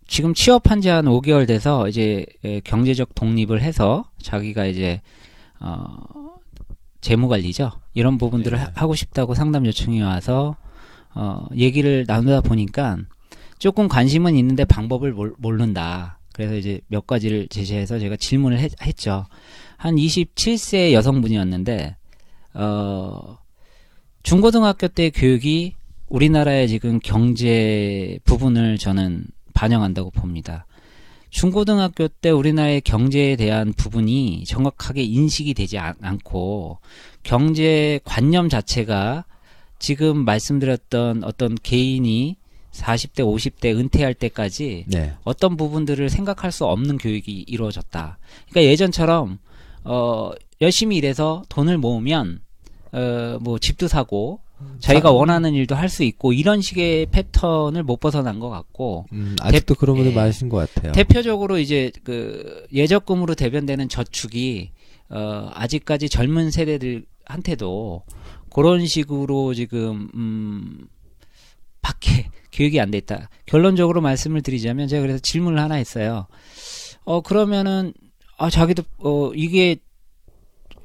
[0.07, 5.01] 지금 취업한 지 한 5개월 돼서 이제 에, 경제적 독립을 해서 자기가 이제
[5.59, 5.97] 어,
[7.01, 8.63] 재무 관리죠 이런 부분들을 네.
[8.63, 10.55] 하- 하고 싶다고 상담 요청이 와서
[11.15, 12.97] 어, 얘기를 나누다 보니까
[13.57, 16.19] 조금 관심은 있는데 방법을 몰, 모른다.
[16.33, 19.25] 그래서 이제 몇 가지를 제시해서 제가 질문을 했, 했죠.
[19.77, 21.95] 한 27세 여성분이었는데
[22.55, 23.37] 어
[24.23, 25.75] 중고등학교 때 교육이
[26.09, 30.65] 우리나라의 지금 경제 부분을 저는 반영한다고 봅니다.
[31.29, 36.79] 중고등학교 때 우리나라의 경제에 대한 부분이 정확하게 인식이 되지 않, 않고
[37.23, 39.25] 경제 관념 자체가
[39.79, 42.37] 지금 말씀드렸던 어떤 개인이
[42.71, 45.13] 40대, 50대 은퇴할 때까지 네.
[45.23, 48.17] 어떤 부분들을 생각할 수 없는 교육이 이루어졌다.
[48.49, 49.39] 그러니까 예전처럼
[49.83, 52.41] 어 열심히 일해서 돈을 모으면
[52.91, 54.39] 어뭐 집도 사고
[54.79, 59.75] 자기가 원하는 일도 할 수 있고 이런 식의 패턴을 못 벗어난 것 같고 음, 아직도
[59.75, 60.15] 그런 분들 예.
[60.15, 60.91] 많으신 것 같아요.
[60.93, 64.71] 대표적으로 이제 그 예적금으로 대변되는 저축이
[65.09, 68.03] 어 아직까지 젊은 세대들한테도
[68.53, 70.87] 그런 식으로 지금 음
[71.81, 73.29] 밖에 교육이 안 돼 있다.
[73.45, 76.27] 결론적으로 말씀을 드리자면 제가 그래서 질문을 하나 했어요.
[77.03, 77.93] 어 그러면은
[78.37, 79.77] 아 자기도 어 이게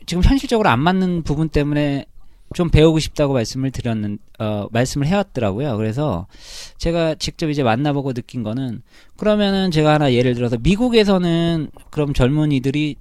[0.06, 2.06] 지금 현실적으로 안 맞는 부분 때문에
[2.54, 5.76] 좀 배우고 싶다고 말씀을 드렸는 어 말씀을 해왔더라고요.
[5.76, 6.26] 그래서
[6.78, 8.82] 제가 직접 이제 만나보고 느낀 거는
[9.16, 12.96] 그러면은 제가 하나 예를 들어서 미국에서는 그럼 젊은이들이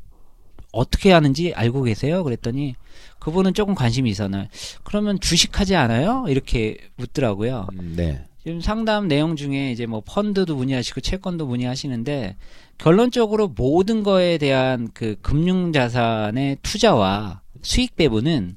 [0.71, 2.23] 어떻게 하는지 알고 계세요?
[2.23, 2.75] 그랬더니
[3.17, 4.45] 그분은 조금 관심이 있었나요?
[4.83, 6.25] 그러면 주식하지 않아요?
[6.27, 7.67] 이렇게 묻더라고요.
[7.73, 8.23] 음, 네.
[8.43, 12.37] 지금 상담 내용 중에 이제 뭐 펀드도 문의하시고 채권도 문의하시는데
[12.77, 18.55] 결론적으로 모든 거에 대한 그 금융 자산의 투자와 수익 배분은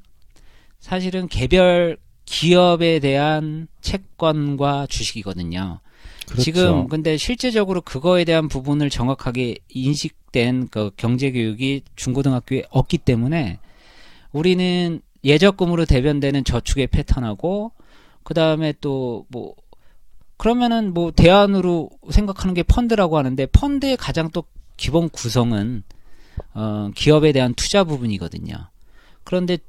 [0.83, 5.79] 사실은 개별 기업에 대한 채권과 주식이거든요.
[6.25, 6.43] 그렇죠.
[6.43, 13.59] 지금 근데 실제적으로 그거에 대한 부분을 정확하게 인식된 그 경제 교육이 중고등학교에 없기 때문에
[14.33, 17.71] 우리는 예적금으로 대변되는 저축의 패턴하고
[18.23, 19.55] 그 다음에 또 뭐
[20.35, 24.43] 그러면은 뭐 대안으로 생각하는 게 펀드라고 하는데 펀드의 가장 또
[24.75, 25.83] 기본 구성은
[26.55, 28.53] 어 기업에 대한 투자 부분이거든요.
[29.23, 29.59] 그런데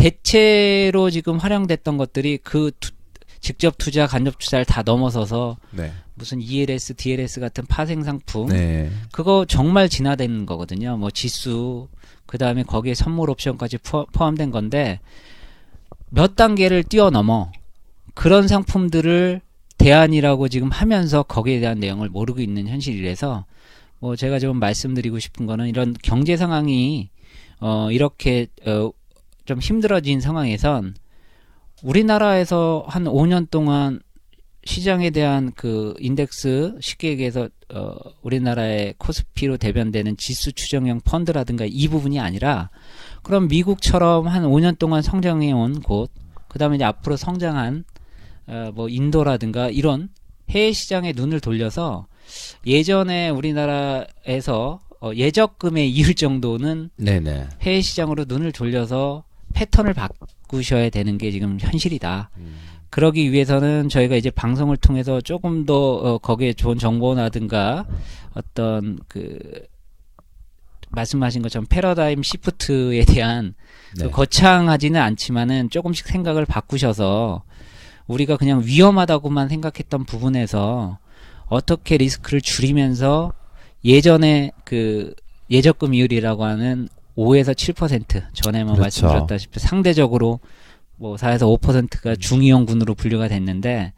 [0.00, 2.92] 대체로 지금 활용됐던 것들이 그 투-
[3.40, 5.92] 직접 투자, 간접 투자를 다 넘어서서 네.
[6.14, 8.90] 무슨 ELS, DLS 같은 파생 상품 네.
[9.12, 10.96] 그거 정말 진화된 거거든요.
[10.96, 11.88] 뭐 지수
[12.26, 15.00] 그 다음에 거기에 선물 옵션까지 포- 포함된 건데
[16.10, 17.50] 몇 단계를 뛰어넘어
[18.14, 19.40] 그런 상품들을
[19.78, 23.46] 대안이라고 지금 하면서 거기에 대한 내용을 모르고 있는 현실이라서
[24.00, 27.08] 뭐 제가 좀 말씀드리고 싶은 거는 이런 경제 상황이
[27.60, 28.90] 어 이렇게 어
[29.44, 30.94] 좀 힘들어진 상황에선
[31.82, 34.00] 우리나라에서 한 5년 동안
[34.64, 42.20] 시장에 대한 그 인덱스 쉽게 얘기해서 어 우리나라의 코스피로 대변되는 지수 추정형 펀드라든가 이 부분이
[42.20, 42.68] 아니라
[43.22, 46.10] 그럼 미국처럼 한 5년 동안 성장해 온 곳,
[46.48, 47.84] 그다음에 이제 앞으로 성장한
[48.48, 50.08] 어 뭐 인도라든가 이런
[50.50, 52.06] 해외 시장에 눈을 돌려서
[52.66, 57.48] 예전에 우리나라에서 어, 예적금의 이율 정도는 네네.
[57.62, 62.30] 해외 시장으로 눈을 돌려서 패턴을 바꾸셔야 되는 게 지금 현실이다.
[62.38, 62.56] 음.
[62.90, 67.86] 그러기 위해서는 저희가 이제 방송을 통해서 조금 더 어, 거기에 좋은 정보나든가
[68.34, 69.38] 어떤 그
[70.90, 73.54] 말씀하신 것처럼 패러다임 시프트에 대한
[73.96, 74.04] 네.
[74.04, 77.42] 그 거창하지는 않지만은 조금씩 생각을 바꾸셔서
[78.08, 80.98] 우리가 그냥 위험하다고만 생각했던 부분에서
[81.46, 83.32] 어떻게 리스크를 줄이면서
[83.84, 85.14] 예전에 그
[85.50, 89.06] 예적금 이율이라고 하는 5에서 7% 전에 뭐 그렇죠.
[89.06, 90.40] 말씀드렸다시피 상대적으로
[90.96, 93.92] 뭐 4에서 5%가 중위험군으로 분류가 됐는데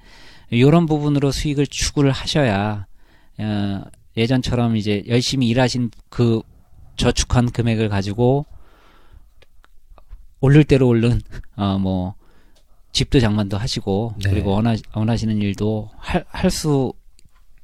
[0.51, 2.87] 이런 부분으로 수익을 추구를 하셔야
[3.39, 3.83] 어,
[4.17, 6.43] 예전처럼 이제 열심히 일하신 그
[6.97, 8.47] 저축한 금액을 가지고
[10.41, 11.21] 오를 대로 오른
[11.57, 12.15] 어뭐
[12.93, 14.31] 집도 장만도 하시고 네.
[14.31, 16.93] 그리고 원하, 원하시는 일도 할할수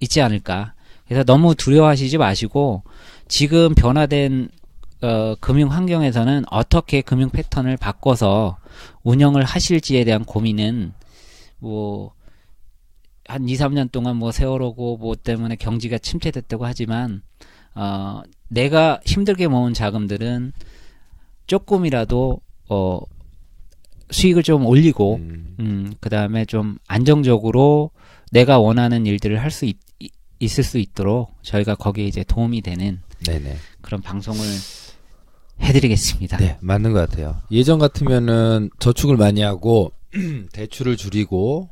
[0.01, 0.75] 있지 않을까.
[1.07, 2.83] 그래서 너무 두려워하시지 마시고
[3.29, 4.49] 지금 변화된
[5.01, 8.59] 어, 금융 환경에서는 어떻게 금융 패턴을 바꿔서
[9.03, 10.93] 운영을 하실지에 대한 고민은
[11.59, 12.19] 뭐
[13.29, 17.23] 한 2, 3년 동안 뭐 세월호고 뭐 때문에 경기가 침체됐다고 하지만
[17.75, 20.55] 어 내가 힘들게 모은 자금들은
[21.47, 23.01] 조금이라도 어
[24.11, 25.57] 수익을 좀 올리고 음.
[25.61, 27.91] 음, 그 다음에 좀 안정적으로
[28.33, 29.71] 내가 원하는 일들을 할 수
[30.41, 33.57] 있을 수 있도록 저희가 거기에 이제 도움이 되는 네네.
[33.83, 34.41] 그런 방송을
[35.61, 36.37] 해드리겠습니다.
[36.39, 37.37] 네, 맞는 것 같아요.
[37.51, 39.93] 예전 같으면은 저축을 많이 하고
[40.53, 41.69] 대출을 줄이고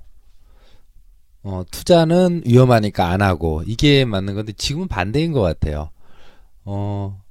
[1.42, 5.90] 어, 투자는 위험하니까 안 하고 이게 맞는 건데 지금은 반대인 것 같아요.
[6.64, 7.22] 어,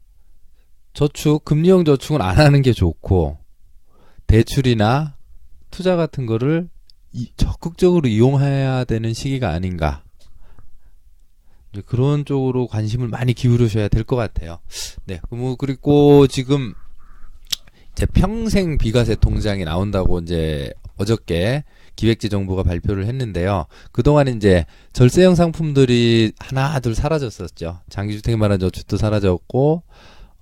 [0.94, 3.38] 저축 금리형 저축은 안 하는 게 좋고
[4.28, 5.18] 대출이나
[5.70, 6.70] 투자 같은 거를
[7.12, 10.05] 이- 적극적으로 이용해야 되는 시기가 아닌가.
[11.76, 14.60] 이제 그런 쪽으로 관심을 많이 기울이셔야 될 것 같아요.
[15.06, 16.74] 네, 뭐 그리고 지금
[17.94, 21.64] 이제 평생 비과세 통장이 나온다고 이제 어저께
[21.96, 23.66] 기획재정부가 발표를 했는데요.
[23.92, 27.80] 그동안 이제 절세형 상품들이 하나 둘 사라졌었죠.
[27.90, 29.84] 장기주택 마련 저축도 사라졌고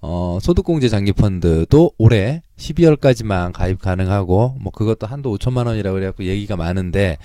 [0.02, 7.17] 어, 소득공제 장기펀드도 올해 12월까지만 가입 가능하고 뭐 그것도 한도 5천만 원이라고 그래갖고 얘기가 많은데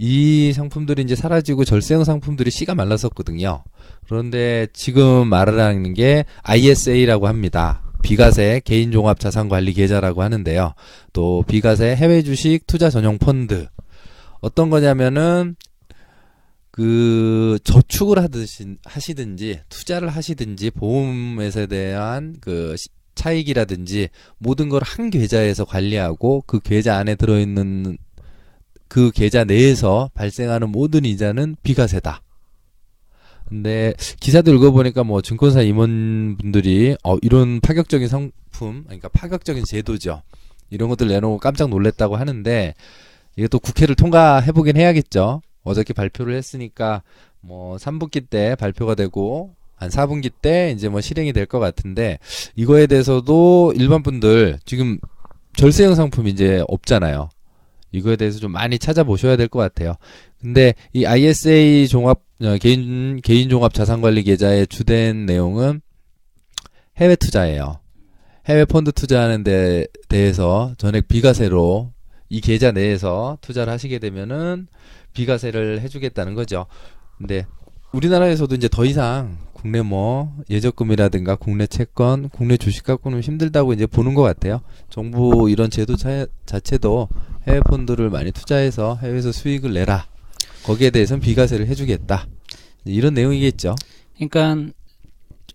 [0.00, 3.64] 이 상품들이 이제 사라지고 절세형 상품들이 씨가 말랐었거든요.
[4.06, 7.82] 그런데 지금 말하는 게 ISA라고 합니다.
[8.02, 10.74] 비과세 개인종합자산관리 계좌라고 하는데요.
[11.12, 13.66] 또 비과세 해외 주식 투자 전용 펀드
[14.40, 15.56] 어떤 거냐면은
[16.70, 25.64] 그 저축을 하듯이 하시든지 투자를 하시든지 보험에 대한 그 시- 차익이라든지 모든 걸 한 계좌에서
[25.64, 27.98] 관리하고 그 계좌 안에 들어있는
[28.88, 32.22] 그 계좌 내에서 발생하는 모든 이자는 비과세다.
[33.48, 40.22] 근데 기사도 읽어보니까 뭐 증권사 임원분들이 어 이런 파격적인 상품, 그러니까 파격적인 제도죠.
[40.70, 42.74] 이런 것들 내놓고 깜짝 놀랐다고 하는데
[43.36, 45.40] 이게 또 국회를 통과해보긴 해야겠죠.
[45.62, 47.02] 어저께 발표를 했으니까
[47.40, 52.18] 뭐 3분기 때 발표가 되고 한 4분기 때 이제 뭐 실행이 될 것 같은데
[52.56, 54.98] 이거에 대해서도 일반 분들 지금
[55.56, 57.30] 절세형 상품이 이제 없잖아요.
[57.92, 59.94] 이거에 대해서 좀 많이 찾아보셔야 될 것 같아요.
[60.40, 65.80] 근데 이 ISA 종합 어, 개인 개인 종합 자산 관리 계좌의 주된 내용은
[66.98, 67.80] 해외 투자예요.
[68.46, 71.92] 해외 펀드 투자하는 데 대해서 전액 비과세로
[72.28, 74.68] 이 계좌 내에서 투자를 하시게 되면은
[75.14, 76.66] 비과세를 해주겠다는 거죠.
[77.16, 77.46] 근데
[77.92, 84.14] 우리나라에서도 이제 더 이상 국내 뭐 예적금이라든가 국내 채권, 국내 주식 갖고는 힘들다고 이제 보는
[84.14, 84.60] 것 같아요.
[84.88, 87.08] 정부 이런 제도 차, 자체도
[87.48, 90.06] 해외 펀드를 많이 투자해서 해외에서 수익을 내라.
[90.64, 92.26] 거기에 대해서는 비과세를 해주겠다.
[92.84, 93.74] 이런 내용이겠죠.
[94.16, 94.70] 그러니까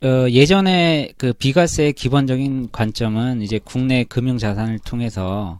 [0.01, 5.59] 어, 예전에 그 비과세의 기본적인 관점은 이제 국내 금융 자산을 통해서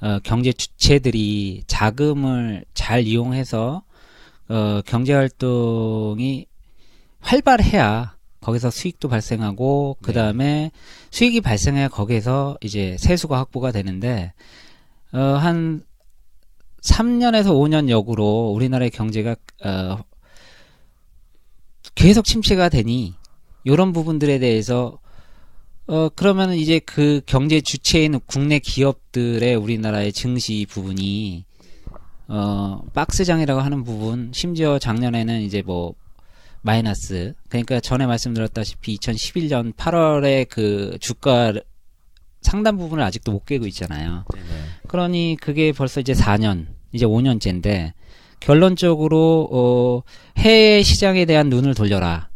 [0.00, 3.82] 어, 경제 주체들이 자금을 잘 이용해서
[4.48, 6.46] 어, 경제 활동이
[7.18, 10.70] 활발해야 거기서 수익도 발생하고 그 다음에
[11.10, 14.34] 수익이 발생해야 거기에서 이제 세수가 확보가 되는데
[15.14, 15.82] 어, 한
[16.82, 19.98] 3년에서 5년 역으로 우리나라의 경제가 어,
[21.94, 23.14] 계속 침체가 되니
[23.62, 24.98] 이런 부분들에 대해서
[25.86, 31.44] 어 그러면 이제 그 경제 주체인 국내 기업들의 우리나라의 증시 부분이
[32.28, 35.94] 어 박스장이라고 하는 부분 심지어 작년에는 이제 뭐
[36.62, 41.52] 마이너스 그러니까 전에 말씀드렸다시피 2011년 8월에 그 주가
[42.40, 44.24] 상당 부분을 아직도 못 깨고 있잖아요.
[44.88, 47.92] 그러니 그게 벌써 이제 4년, 이제 5년째인데
[48.40, 50.02] 결론적으로 어
[50.38, 52.28] 해외 시장에 대한 눈을 돌려라.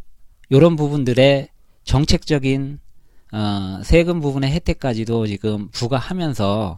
[0.51, 1.49] 요런 부분들에
[1.83, 2.79] 정책적인
[3.31, 6.77] 어, 세금 부분의 혜택까지도 지금 부과하면서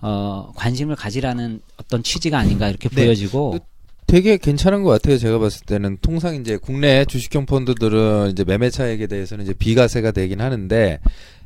[0.00, 3.04] 어, 관심을 가지라는 어떤 취지가 아닌가 이렇게 네.
[3.04, 3.58] 보여지고
[4.06, 5.16] 되게 괜찮은 것 같아요.
[5.16, 10.40] 제가 봤을 때는 통상 이제 국내 주식형 펀드들은 이제 매매 차익에 대해서는 이제 비과세가 되긴
[10.40, 10.98] 하는데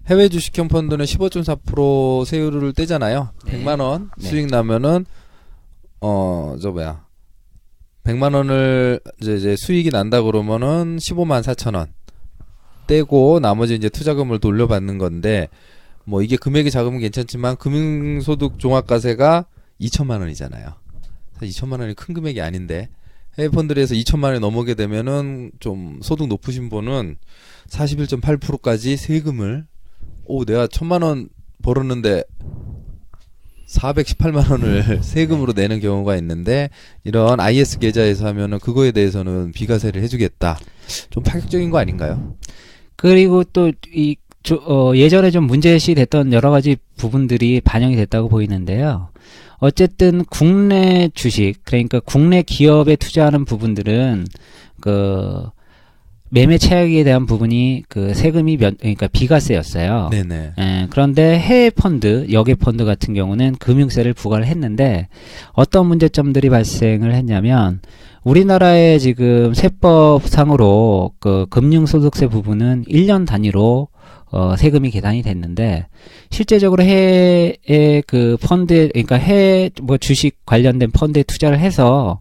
[0.08, 3.32] 해외 주식형 펀드는 15.4% 세율을 떼잖아요.
[3.46, 3.52] 네.
[3.64, 4.28] 100만 원 네.
[4.28, 5.04] 수익 나면은
[6.00, 7.04] 어 저 뭐야
[8.04, 11.92] 100만 원을 이제, 이제 수익이 난다 그러면은 15만 4천 원
[12.86, 15.48] 떼고 나머지 이제 투자금을 돌려받는 건데
[16.04, 19.46] 뭐 이게 금액이 작으면 괜찮지만 금융소득 종합과세가
[19.80, 20.68] 2천만 원이잖아요.
[21.34, 22.88] 사실 2천만 원이 큰 금액이 아닌데
[23.38, 27.16] 해외 펀드에서 2천만 원이 넘어게 되면은 좀 소득 높으신 분은
[27.68, 29.66] 41.8%까지 세금을
[30.26, 31.28] 오 내가 천만 원
[31.62, 32.24] 벌었는데
[33.68, 36.70] 418만 원을 세금으로 내는 경우가 있는데
[37.04, 40.58] 이런 IS 계좌에서 하면은 그거에 대해서는 비과세를 해주겠다.
[41.10, 42.36] 좀 파격적인 거 아닌가요?
[42.94, 44.16] 그리고 또이
[44.68, 49.10] 어, 예전에 좀 문제시 됐던 여러 가지 부분들이 반영이 됐다고 보이는데요.
[49.58, 54.26] 어쨌든 국내 주식 그러니까 국내 기업에 투자하는 부분들은
[54.80, 55.48] 그
[56.28, 60.08] 매매 차익에 대한 부분이 그 세금이 면 그러니까 비과세였어요.
[60.10, 60.52] 네네.
[60.58, 65.08] 예, 그런데 해외 펀드, 역외 펀드 같은 경우는 금융세를 부과를 했는데
[65.52, 67.80] 어떤 문제점들이 발생을 했냐면
[68.24, 73.88] 우리나라의 지금 세법상으로 그 금융소득세 부분은 1년 단위로
[74.32, 75.86] 어, 세금이 계산이 됐는데
[76.30, 82.20] 실제적으로 해외의 그 펀드, 그러니까 해외 뭐 주식 관련된 펀드에 투자를 해서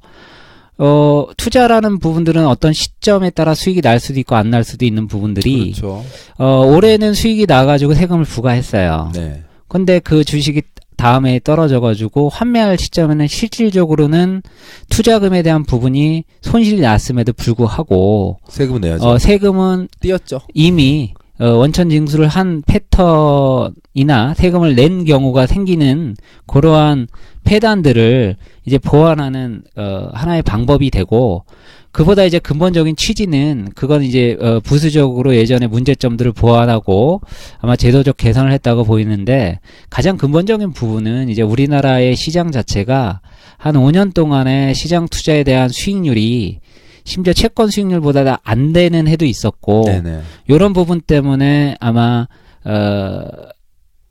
[0.77, 5.71] 어, 투자라는 부분들은 어떤 시점에 따라 수익이 날 수도 있고 안 날 수도 있는 부분들이
[5.73, 6.03] 그렇죠.
[6.37, 9.11] 어, 올해는 수익이 나가지고 세금을 부과했어요.
[9.13, 9.43] 네.
[9.67, 10.61] 근데 그 주식이
[10.97, 14.41] 다음에 떨어져가지고 환매할 시점에는 실질적으로는
[14.89, 19.05] 투자금에 대한 부분이 손실이 났음에도 불구하고 세금을 내야죠.
[19.05, 20.41] 어, 세금은 띄었죠.
[20.53, 26.15] 이미 어, 원천 징수를 한 패턴이나 세금을 낸 경우가 생기는
[26.47, 27.07] 그러한
[27.43, 31.45] 폐단들을 이제 보완하는 어, 하나의 방법이 되고
[31.91, 37.21] 그보다 이제 근본적인 취지는 그건 이제 어, 부수적으로 예전에 문제점들을 보완하고
[37.59, 43.21] 아마 제도적 개선을 했다고 보이는데 가장 근본적인 부분은 이제 우리나라의 시장 자체가
[43.57, 46.59] 한 5년 동안의 시장 투자에 대한 수익률이
[47.05, 50.21] 심지어 채권 수익률보다 안 되는 해도 있었고 네네.
[50.49, 52.27] 요런 부분 때문에 아마
[52.65, 53.21] 어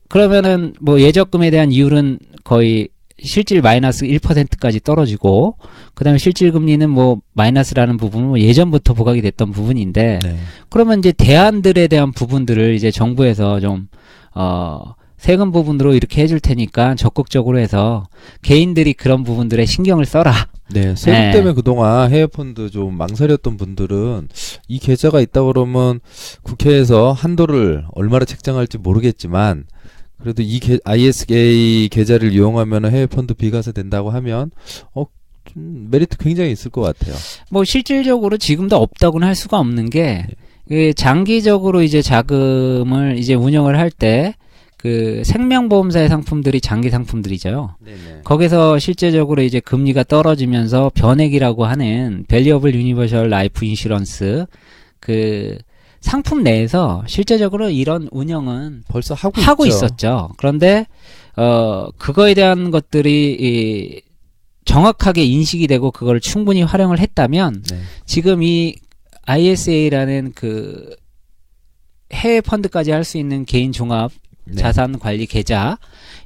[0.09, 2.89] 그러면은 뭐 예적금에 대한 이율은 거의
[3.21, 5.57] 실질 마이너스 1%까지 떨어지고
[5.95, 10.37] 그다음에 실질 금리는 뭐 마이너스라는 부분은 뭐 예전부터 부각이 됐던 부분인데 네.
[10.69, 13.89] 그러면 이제 대안들에 대한 부분들을 이제 정부에서 좀
[14.35, 14.95] 어
[15.25, 18.07] 세금 부분으로 이렇게 해줄 테니까 적극적으로 해서
[18.43, 20.35] 개인들이 그런 부분들에 신경을 써라.
[20.71, 21.31] 네, 세금 네.
[21.31, 24.29] 때문에 그동안 해외 펀드 좀 망설였던 분들은
[24.69, 26.01] 이 계좌가 있다 그러면
[26.43, 29.65] 국회에서 한도를 얼마나 책정할지 모르겠지만
[30.21, 34.51] 그래도 이 계, ISK 계좌를 이용하면 해외 펀드 비과세 된다고 하면
[34.93, 35.07] 어,
[35.47, 37.15] 좀 메리트 굉장히 있을 것 같아요.
[37.51, 44.35] 뭐 실질적으로 지금도 없다고는 할 수가 없는 게그 장기적으로 이제 자금을 이제 운영을 할 때
[44.85, 47.77] 그 생명보험사의 상품들이 장기 상품들이죠.
[47.81, 48.21] 네네.
[48.23, 54.45] 거기서 실제적으로 이제 금리가 떨어지면서 변액이라고 하는 Variable Universal Life Insurance
[55.01, 55.57] 그
[56.03, 59.65] 상품 내에서 실제적으로 이런 운영은 벌써 하고, 하고.
[59.65, 60.29] 있었죠.
[60.37, 60.87] 그런데
[61.35, 64.03] 어 그거에 대한 것들이 이
[64.67, 67.79] 정확하게 인식이 되고 그걸 충분히 활용을 했다면 네.
[68.05, 68.75] 지금 이
[69.23, 70.95] ISA라는 그
[72.13, 74.13] 해외 펀드까지 할 수 있는 개인 종합
[74.47, 74.57] 네.
[74.57, 75.79] 자산 관리 계좌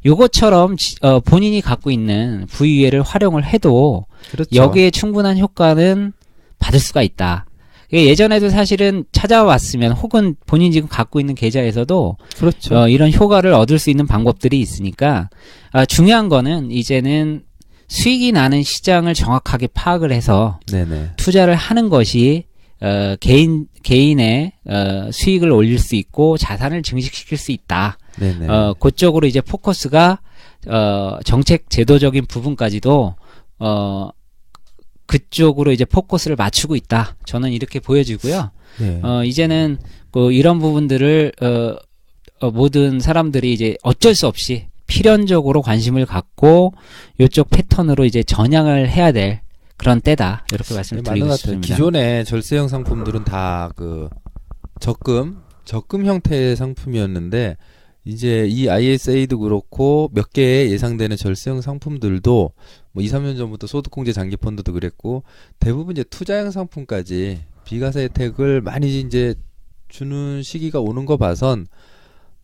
[0.05, 4.51] 요것처럼 지- 어, 본인이 갖고 있는 부유회를 활용을 해도 그렇죠.
[4.55, 6.13] 여기에 충분한 효과는
[6.59, 7.47] 받을 수가 있다.
[7.93, 12.77] 예전에도 사실은 찾아왔으면 혹은 본인 지금 갖고 있는 계좌에서도 그렇죠.
[12.79, 15.31] 어, 이런 효과를 얻을 수 있는 방법들이 있으니까
[15.73, 17.45] 아, 중요한 거는 이제는
[17.89, 21.13] 수익이 나는 시장을 정확하게 파악을 해서 네네.
[21.17, 22.45] 투자를 하는 것이
[22.83, 27.97] 어, 개인 개인의 어, 수익을 올릴 수 있고 자산을 증식시킬 수 있다.
[28.19, 28.49] 네네.
[28.49, 30.21] 어, 그쪽으로 이제 포커스가
[30.69, 33.15] 어, 정책 제도적인 부분까지도
[33.61, 34.09] 어,
[35.07, 37.17] 그쪽으로 이제 포커스를 맞추고 있다.
[37.25, 38.51] 저는 이렇게 보여지고요.
[38.81, 39.01] 네.
[39.03, 39.79] 어, 이제는
[40.11, 41.77] 그 이런 부분들을 어,
[42.41, 46.73] 어, 모든 사람들이 이제 어쩔 수 없이 필연적으로 관심을 갖고
[47.19, 49.41] 이쪽 패턴으로 이제 전향을 해야 될
[49.77, 50.45] 그런 때다.
[50.53, 51.37] 이렇게 네, 말씀을 드리고 같아요.
[51.37, 51.67] 싶습니다.
[51.75, 54.09] 기존의 절세형 상품들은 다 그
[54.81, 57.57] 적금, 적금 형태의 상품이었는데
[58.09, 62.53] 이제 이 ISA도 그렇고 몇 개의 예상되는 절세형 상품들도
[62.93, 65.25] 뭐 2, 3년 전부터 소득공제 장기 펀드도 그랬고
[65.59, 69.35] 대부분 이제 투자형 상품까지 비과세 혜택을 많이 이제
[69.89, 71.67] 주는 시기가 오는 거 봐선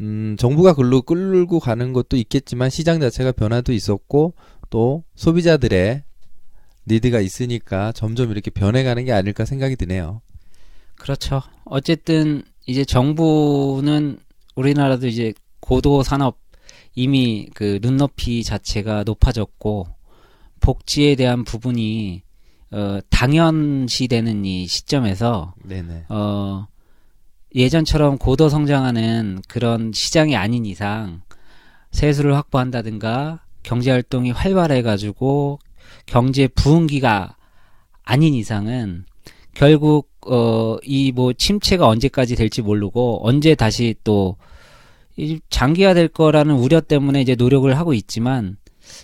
[0.02, 4.34] 음, 정부가 글로 끌고 가는 것도 있겠지만 시장 자체가 변화도 있었고
[4.68, 6.02] 또 소비자들의
[6.88, 10.20] 니드가 있으니까 점점 이렇게 변해가는 게 아닐까 생각이 드네요.
[10.96, 11.40] 그렇죠.
[11.64, 14.18] 어쨌든 이제 정부는
[14.56, 15.32] 우리나라도 이제
[15.64, 16.38] 고도 산업
[16.94, 19.86] 이미 그 눈높이 자체가 높아졌고
[20.60, 22.22] 복지에 대한 부분이
[22.70, 26.04] 어 당연시되는 이 시점에서 네네.
[26.10, 26.66] 어
[27.54, 31.22] 예전처럼 고도 성장하는 그런 시장이 아닌 이상
[31.92, 35.60] 세수를 확보한다든가 경제 활동이 활발해 가지고
[36.04, 37.36] 경제 부흥기가
[38.02, 39.06] 아닌 이상은
[39.54, 44.34] 결국 어 이 뭐 침체가 언제까지 될지 모르고 언제 다시 또이
[45.48, 48.56] 장기화될 거라는 우려 때문에 이제 노력을 하고 있지만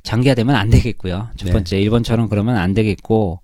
[0.03, 1.29] 장기화되면 안 되겠고요.
[1.37, 1.53] 첫 네.
[1.53, 3.41] 번째 일본처럼 그러면 안 되겠고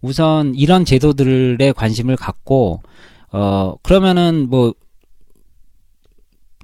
[0.00, 2.82] 우선 이런 제도들에 관심을 갖고
[3.32, 4.74] 어 그러면은 뭐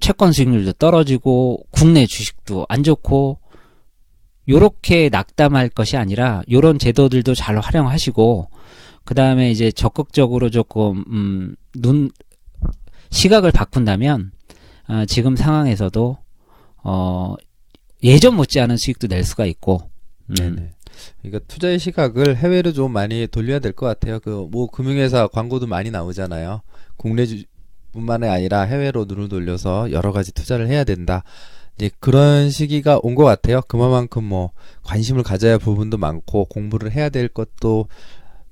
[0.00, 3.38] 채권 수익률도 떨어지고 국내 주식도 안 좋고
[4.48, 8.48] 요렇게 낙담할 것이 아니라 요런 제도들도 잘 활용하시고
[9.04, 11.04] 그다음에 이제 적극적으로 조금
[11.76, 12.10] 음눈
[13.10, 14.31] 시각을 바꾼다면
[14.86, 16.16] 아, 지금 상황에서도
[16.84, 17.34] 어
[18.02, 19.90] 예전 못지않은 수익도 낼 수가 있고
[20.30, 20.70] 음, 네네.
[21.22, 24.20] 그러니까 투자의 시각을 해외로 좀 많이 돌려야 될 것 같아요.
[24.20, 26.62] 그 뭐 금융회사 광고도 많이 나오잖아요.
[26.96, 31.22] 국내 주뿐만이 아니라 해외로 눈을 돌려서 여러 가지 투자를 해야 된다.
[31.76, 33.60] 이제 그런 시기가 온 것 같아요.
[33.66, 34.50] 그만큼 뭐
[34.82, 37.86] 관심을 가져야 할 부분도 많고 공부를 해야 될 것도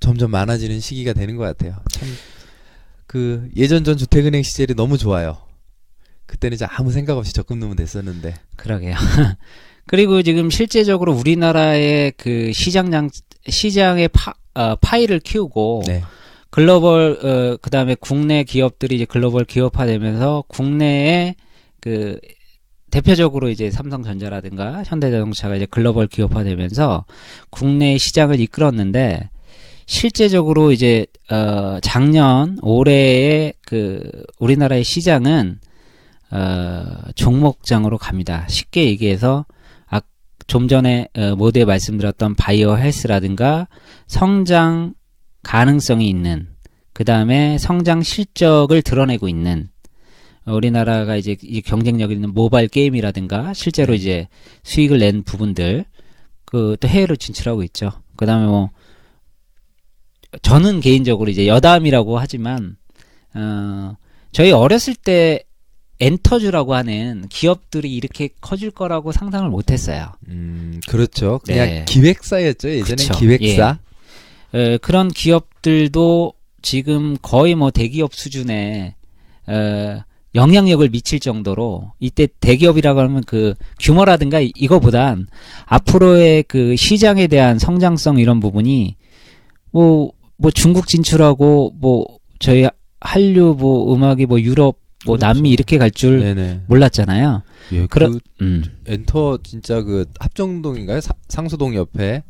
[0.01, 1.76] 점점 많아지는 시기가 되는 것 같아요.
[1.91, 2.09] 참
[3.07, 5.37] 그 예전 전 주택은행 시절이 너무 좋아요.
[6.31, 8.35] 그때는 이제 아무 생각 없이 적금 넣으면 됐었는데.
[8.55, 8.95] 그러게요.
[9.89, 13.11] 그리고 지금 실제적으로 우리나라의 그 시장량
[13.49, 16.05] 시장의 파, 어, 파이를 키우고 네.
[16.51, 21.35] 글로벌 어 그다음에 국내 기업들이 이제 글로벌 기업화되면서 국내에
[21.81, 22.20] 그
[22.93, 27.07] 대표적으로 이제 삼성전자라든가 현대자동차가 이제 글로벌 기업화되면서
[27.51, 29.31] 국내 시장을 이끌었는데
[29.87, 34.09] 실제적으로 이제 어 작년 올해의 그
[34.39, 35.59] 우리나라의 시장은
[36.31, 38.47] 어 종목장으로 갑니다.
[38.49, 39.47] 쉽게 얘기해서
[39.89, 40.01] 아,
[40.47, 43.68] 좀 전에 어, 모두에 말씀드렸던 바이오 헬스라든가
[44.07, 44.95] 성장
[45.43, 46.49] 가능성이 있는
[46.93, 49.68] 그 다음에 성장 실적을 드러내고 있는
[50.47, 54.28] 어, 우리나라가 이제 이 경쟁력 있는 모바일 게임이라든가 실제로 이제
[54.62, 55.85] 수익을 낸 부분들
[56.45, 57.93] 그 또 해외로 진출하고 있죠.
[58.16, 58.70] 그 다음에 뭐
[60.43, 62.76] 저는 개인적으로 이제 여담이라고 하지만
[63.35, 63.97] 어
[64.33, 65.45] 저희 어렸을 때
[66.01, 70.12] 엔터주라고 하는 기업들이 이렇게 커질 거라고 상상을 못 했어요.
[70.28, 71.40] 음, 그렇죠.
[71.44, 71.84] 그냥 네.
[71.86, 72.70] 기획사였죠.
[72.70, 73.18] 예전엔 그쵸.
[73.18, 73.78] 기획사.
[74.55, 76.32] 에, 그런 기업들도
[76.62, 78.94] 지금 거의 뭐 대기업 수준의
[79.48, 79.96] 에,
[80.34, 85.26] 영향력을 미칠 정도로 이때 대기업이라고 하면 그 규모라든가 이- 이거보단
[85.66, 88.96] 앞으로의 그 시장에 대한 성장성 이런 부분이
[89.72, 92.07] 뭐 뭐 중국 진출하고 뭐
[92.38, 92.66] 저희
[92.98, 94.76] 한류 뭐 음악이 뭐 유럽
[95.07, 95.32] 뭐 그렇죠.
[95.34, 96.61] 남미 이렇게 갈 줄.
[96.66, 97.42] 몰랐잖아요.
[97.72, 98.62] 예, 그러- 그 음.
[98.86, 101.01] 엔터 진짜 그 합정동인가요?
[101.01, 102.22] 사- 상수동 옆에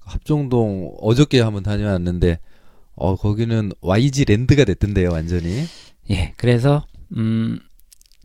[0.00, 2.38] 합정동 어저께 한번 다녀왔는데
[2.96, 5.64] 어 거기는 YG 랜드가 됐던데요, 완전히.
[6.10, 6.32] 예.
[6.36, 6.84] 그래서
[7.16, 7.58] 음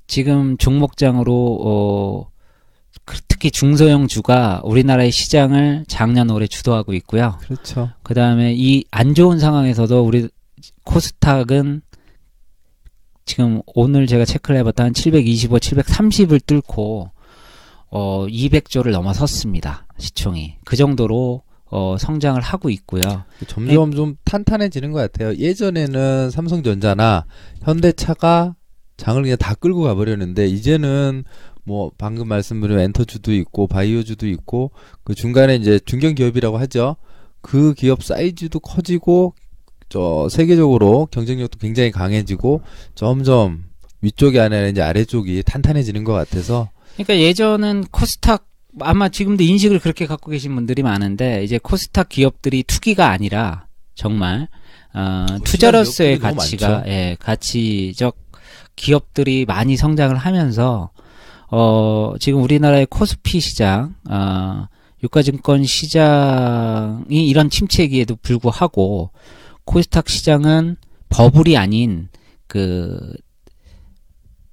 [0.07, 2.29] 지금 종목장으로 어
[3.03, 7.37] 그- 특히 중소형 주가 우리나라의 시장을 작년 올해 주도하고 있고요.
[7.41, 7.91] 그렇죠.
[8.03, 10.29] 그 다음에 이 안 좋은 상황에서도 우리
[10.85, 11.81] 코스닥은
[13.25, 17.09] 지금 오늘 제가 체크를 해봤다 한 725, 730을 뚫고
[17.89, 19.87] 어 200조를 넘어섰습니다.
[19.97, 23.01] 시총이 그 정도로 어 성장을 하고 있고요.
[23.47, 23.95] 점점 네.
[23.95, 25.35] 좀 탄탄해지는 것 같아요.
[25.35, 27.25] 예전에는 삼성전자나
[27.63, 28.55] 현대차가
[28.97, 31.23] 장을 그냥 다 끌고 가버렸는데 이제는
[31.63, 34.71] 뭐 방금 말씀드린 엔터주도 있고 바이오주도 있고
[35.03, 36.95] 그 중간에 이제 중견 기업이라고 하죠.
[37.41, 39.33] 그 기업 사이즈도 커지고
[39.95, 42.59] 저 세계적으로 경쟁력도 굉장히 강해지고
[42.95, 43.63] 점점
[44.01, 48.45] 위쪽이 아니라 이제 아래쪽이 탄탄해지는 것 같아서 그러니까 예전은 코스닥
[48.81, 54.49] 아마 지금도 인식을 그렇게 갖고 계신 분들이 많은데 이제 코스닥 기업들이 투기가 아니라 정말
[54.93, 56.83] 어, 투자로서의 가치가.
[56.87, 58.17] 예, 가치적
[58.75, 60.89] 기업들이 많이 성장을 하면서
[61.49, 64.67] 어, 지금 우리나라의 코스피 시장 어,
[65.03, 69.11] 유가증권 시장이 이런 침체기에도 불구하고
[69.65, 70.77] 코스닥 시장은
[71.09, 72.07] 버블이 아닌
[72.47, 73.13] 그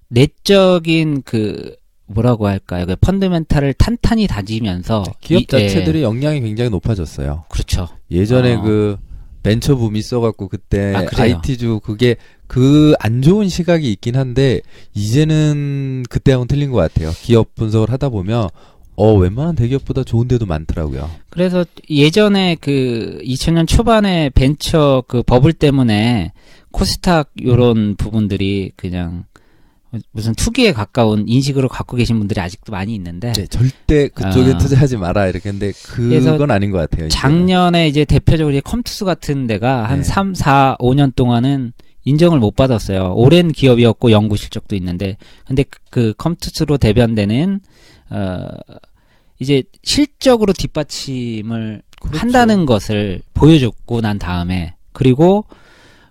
[0.09, 2.85] 내적인 그 뭐라고 할까요?
[2.87, 7.45] 그 펀드멘탈을 탄탄히 다지면서 기업 이- 예, 자체들의 역량이 굉장히 높아졌어요.
[7.49, 7.89] 그렇죠.
[8.11, 8.61] 예전에 어.
[8.63, 8.97] 그
[9.43, 11.37] 벤처 붐이 있어갖고 그때 아, 그래요?
[11.43, 14.61] IT주 그게 그 안 좋은 시각이 있긴 한데
[14.95, 17.11] 이제는 그때하고는 틀린 것 같아요.
[17.23, 18.49] 기업 분석을 하다 보면
[18.95, 21.11] 어 웬만한 대기업보다 좋은 데도 많더라고요.
[21.31, 26.33] 그래서 예전에 그 2000년 초반에 벤처 그 버블 때문에
[26.71, 29.25] 코스닥 요런 부분들이 그냥
[30.11, 34.59] 무슨 투기에 가까운 인식으로 갖고 계신 분들이 아직도 많이 있는데 네, 절대 그쪽에 아.
[34.59, 37.09] 투자하지 마라 이렇게 했는데 그래서 그건 아닌 것 같아요.
[37.09, 40.03] 작년에 이제 대표적으로 이제 컴투스 같은 데가 한 네.
[40.05, 41.73] 3, 4, 5년 동안은
[42.05, 43.13] 인정을 못 받았어요.
[43.15, 47.61] 오랜 기업이었고 연구 실적도 있는데 근데 그- 그 컴투스로 대변되는
[48.13, 48.47] 어
[49.39, 52.19] 이제 실적으로 뒷받침을 그렇죠.
[52.19, 55.45] 한다는 것을 보여줬고 난 다음에 그리고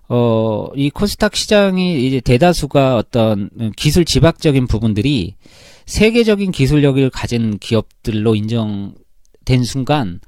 [0.09, 5.35] 어 이 코스닥 시장이 이제 대다수가 어떤 기술 지박적인 부분들이
[5.85, 10.19] 세계적인 기술력을 가진 기업들로 인정된 순간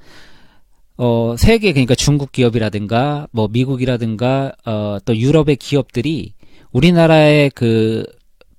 [0.98, 6.34] 어 세계 그러니까 중국 기업이라든가 뭐 미국이라든가 어 또 유럽의 기업들이
[6.72, 8.06] 우리나라의 그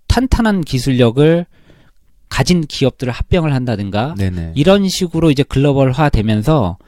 [0.08, 1.46] 탄탄한 기술력을
[2.34, 4.54] 가진 기업들을 합병을 한다든가 네네.
[4.56, 6.78] 이런 식으로 이제 글로벌화 되면서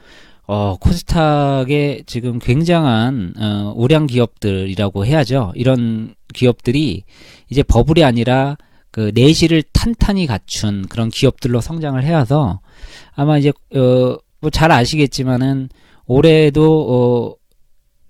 [0.45, 5.53] 어, 코스닥의 지금 굉장한 어, 우량 기업들이라고 해야죠.
[5.55, 7.05] 이런 기업들이
[7.49, 8.57] 이제 버블이 아니라
[8.91, 12.59] 그 내실을 탄탄히 갖춘 그런 기업들로 성장을 해와서
[13.15, 15.69] 아마 이제 어, 뭐 잘 아시겠지만은
[16.07, 17.37] 올해도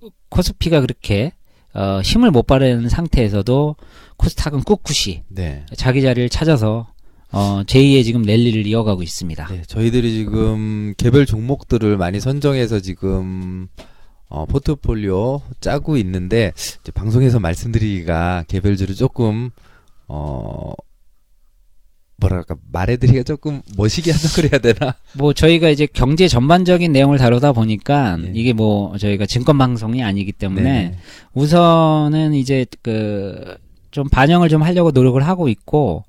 [0.01, 1.33] 어, 코스피가 그렇게
[1.75, 3.75] 어, 힘을 못 바르는 상태에서도
[4.17, 5.67] 코스닥은 꿋꿋이 네.
[5.75, 6.87] 자기 자리를 찾아서
[7.31, 9.47] 어, 제2의 지금 랠리를 이어가고 있습니다.
[9.47, 13.67] 네, 저희들이 지금 개별 종목들을 많이 선정해서 지금
[14.29, 19.51] 어, 포트폴리오 짜고 있는데 이제 방송에서 말씀드리기가 개별주를 조금
[20.07, 20.73] 어
[22.19, 24.95] 뭐랄까 말해드리기가 조금 멋있게 한다고 그래야 되나?
[25.13, 28.31] 뭐 저희가 이제 경제 전반적인 내용을 다루다 보니까 예.
[28.33, 30.97] 이게 뭐 저희가 증권 방송이 아니기 때문에 네.
[31.33, 33.57] 우선은 이제 그
[33.97, 36.03] 좀 반영을 좀 하려고 노력을 하고 있고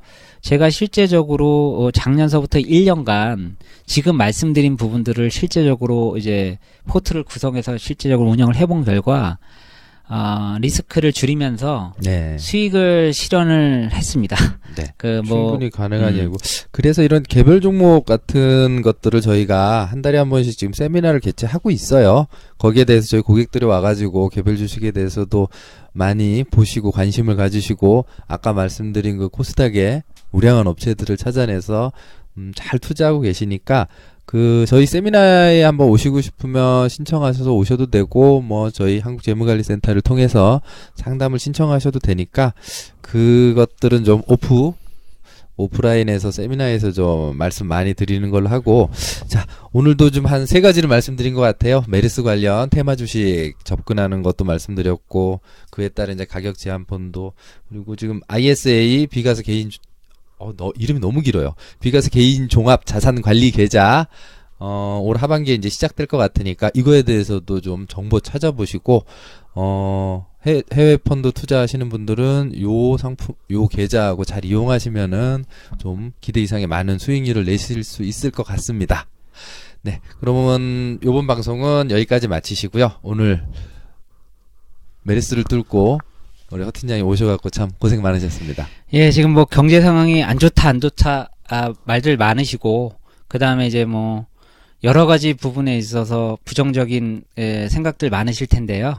[0.49, 8.87] 제가 실제적으로 어, 작년서부터 1년간 지금 말씀드린 부분들을 실제적으로 이제 포트를 구성해서 실제적으로 운영을 해본
[8.87, 9.37] 결과
[10.07, 12.39] 아 리스크를 줄이면서 네.
[12.39, 14.37] 수익을 실현을 했습니다.
[14.75, 14.87] 네.
[14.97, 16.19] 그 뭐 충분히 가능한 음.
[16.19, 16.37] 얘기고
[16.71, 22.27] 그래서 이런 개별 종목 같은 것들을 저희가 한 달에 한 번씩 지금 세미나를 개최하고 있어요.
[22.57, 25.49] 거기에 대해서 저희 고객들이 와가지고 개별 주식에 대해서도
[25.93, 31.93] 많이 보시고 관심을 가지시고 아까 말씀드린 그 코스닥의 우량한 업체들을 찾아내서
[32.37, 33.89] 음, 잘 투자하고 계시니까
[34.25, 40.61] 그 저희 세미나에 한번 오시고 싶으면 신청하셔서 오셔도 되고 뭐 저희 한국재무관리센터를 통해서
[40.97, 42.53] 상담을 신청하셔도 되니까
[43.01, 44.73] 그것들은 좀 오프
[45.57, 48.91] 오프라인에서 세미나에서 좀 말씀 많이 드리는 걸로 하고.
[49.27, 51.83] 자 오늘도 좀 한 세 가지를 말씀드린 것 같아요.
[51.89, 57.33] 메르스 관련 테마 주식 접근하는 것도 말씀드렸고 그에 따른 이제 가격 제한 펀도
[57.71, 59.81] 그리고 지금 ISA 비가스 개인 주-
[60.39, 61.55] 어, 너, 이름이 너무 길어요.
[61.81, 64.07] 비가스 개인 종합 자산 관리 계좌
[64.61, 69.05] 어, 올 하반기에 이제 시작될 것 같으니까 이거에 대해서도 좀 정보 찾아보시고
[69.55, 75.45] 어, 해, 해외 펀드 투자하시는 분들은 요 상품 요 계좌하고 잘 이용하시면은
[75.79, 79.07] 좀 기대 이상의 많은 수익률을 내실 수 있을 것 같습니다.
[79.83, 82.93] 네, 그러면 요번 방송은 여기까지 마치시고요.
[83.03, 83.45] 오늘
[85.05, 86.01] 메르스를 뚫고
[86.51, 88.67] 우리 허팀장이 오셔갖고 참 고생 많으셨습니다.
[88.95, 92.95] 예, 지금 뭐 경제 상황이 안 좋다, 안 좋다, 아, 말들 많으시고,
[93.29, 94.27] 그 다음에 이제 뭐,
[94.83, 98.95] 여러 가지 부분에 있어서 부정적인 에, 생각들 많으실 텐데요.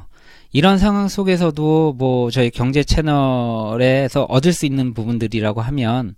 [0.51, 6.15] 이런 상황 속에서도 뭐, 저희 경제 채널에서 얻을 수 있는 부분들이라고 하면,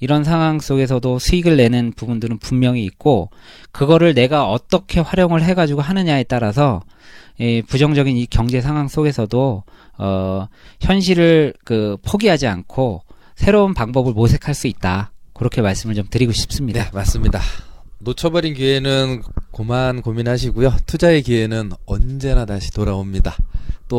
[0.00, 3.30] 이런 상황 속에서도 수익을 내는 부분들은 분명히 있고,
[3.72, 6.82] 그거를 내가 어떻게 활용을 해가지고 하느냐에 따라서,
[7.38, 9.64] 이 부정적인 이 경제 상황 속에서도,
[9.98, 10.48] 어,
[10.80, 13.02] 현실을 그 포기하지 않고
[13.36, 15.12] 새로운 방법을 모색할 수 있다.
[15.32, 16.84] 그렇게 말씀을 좀 드리고 싶습니다.
[16.84, 17.40] 네, 맞습니다.
[17.98, 20.74] 놓쳐버린 기회는 고만 고민하시고요.
[20.86, 23.34] 투자의 기회는 언제나 다시 돌아옵니다.
[23.88, 23.92] 또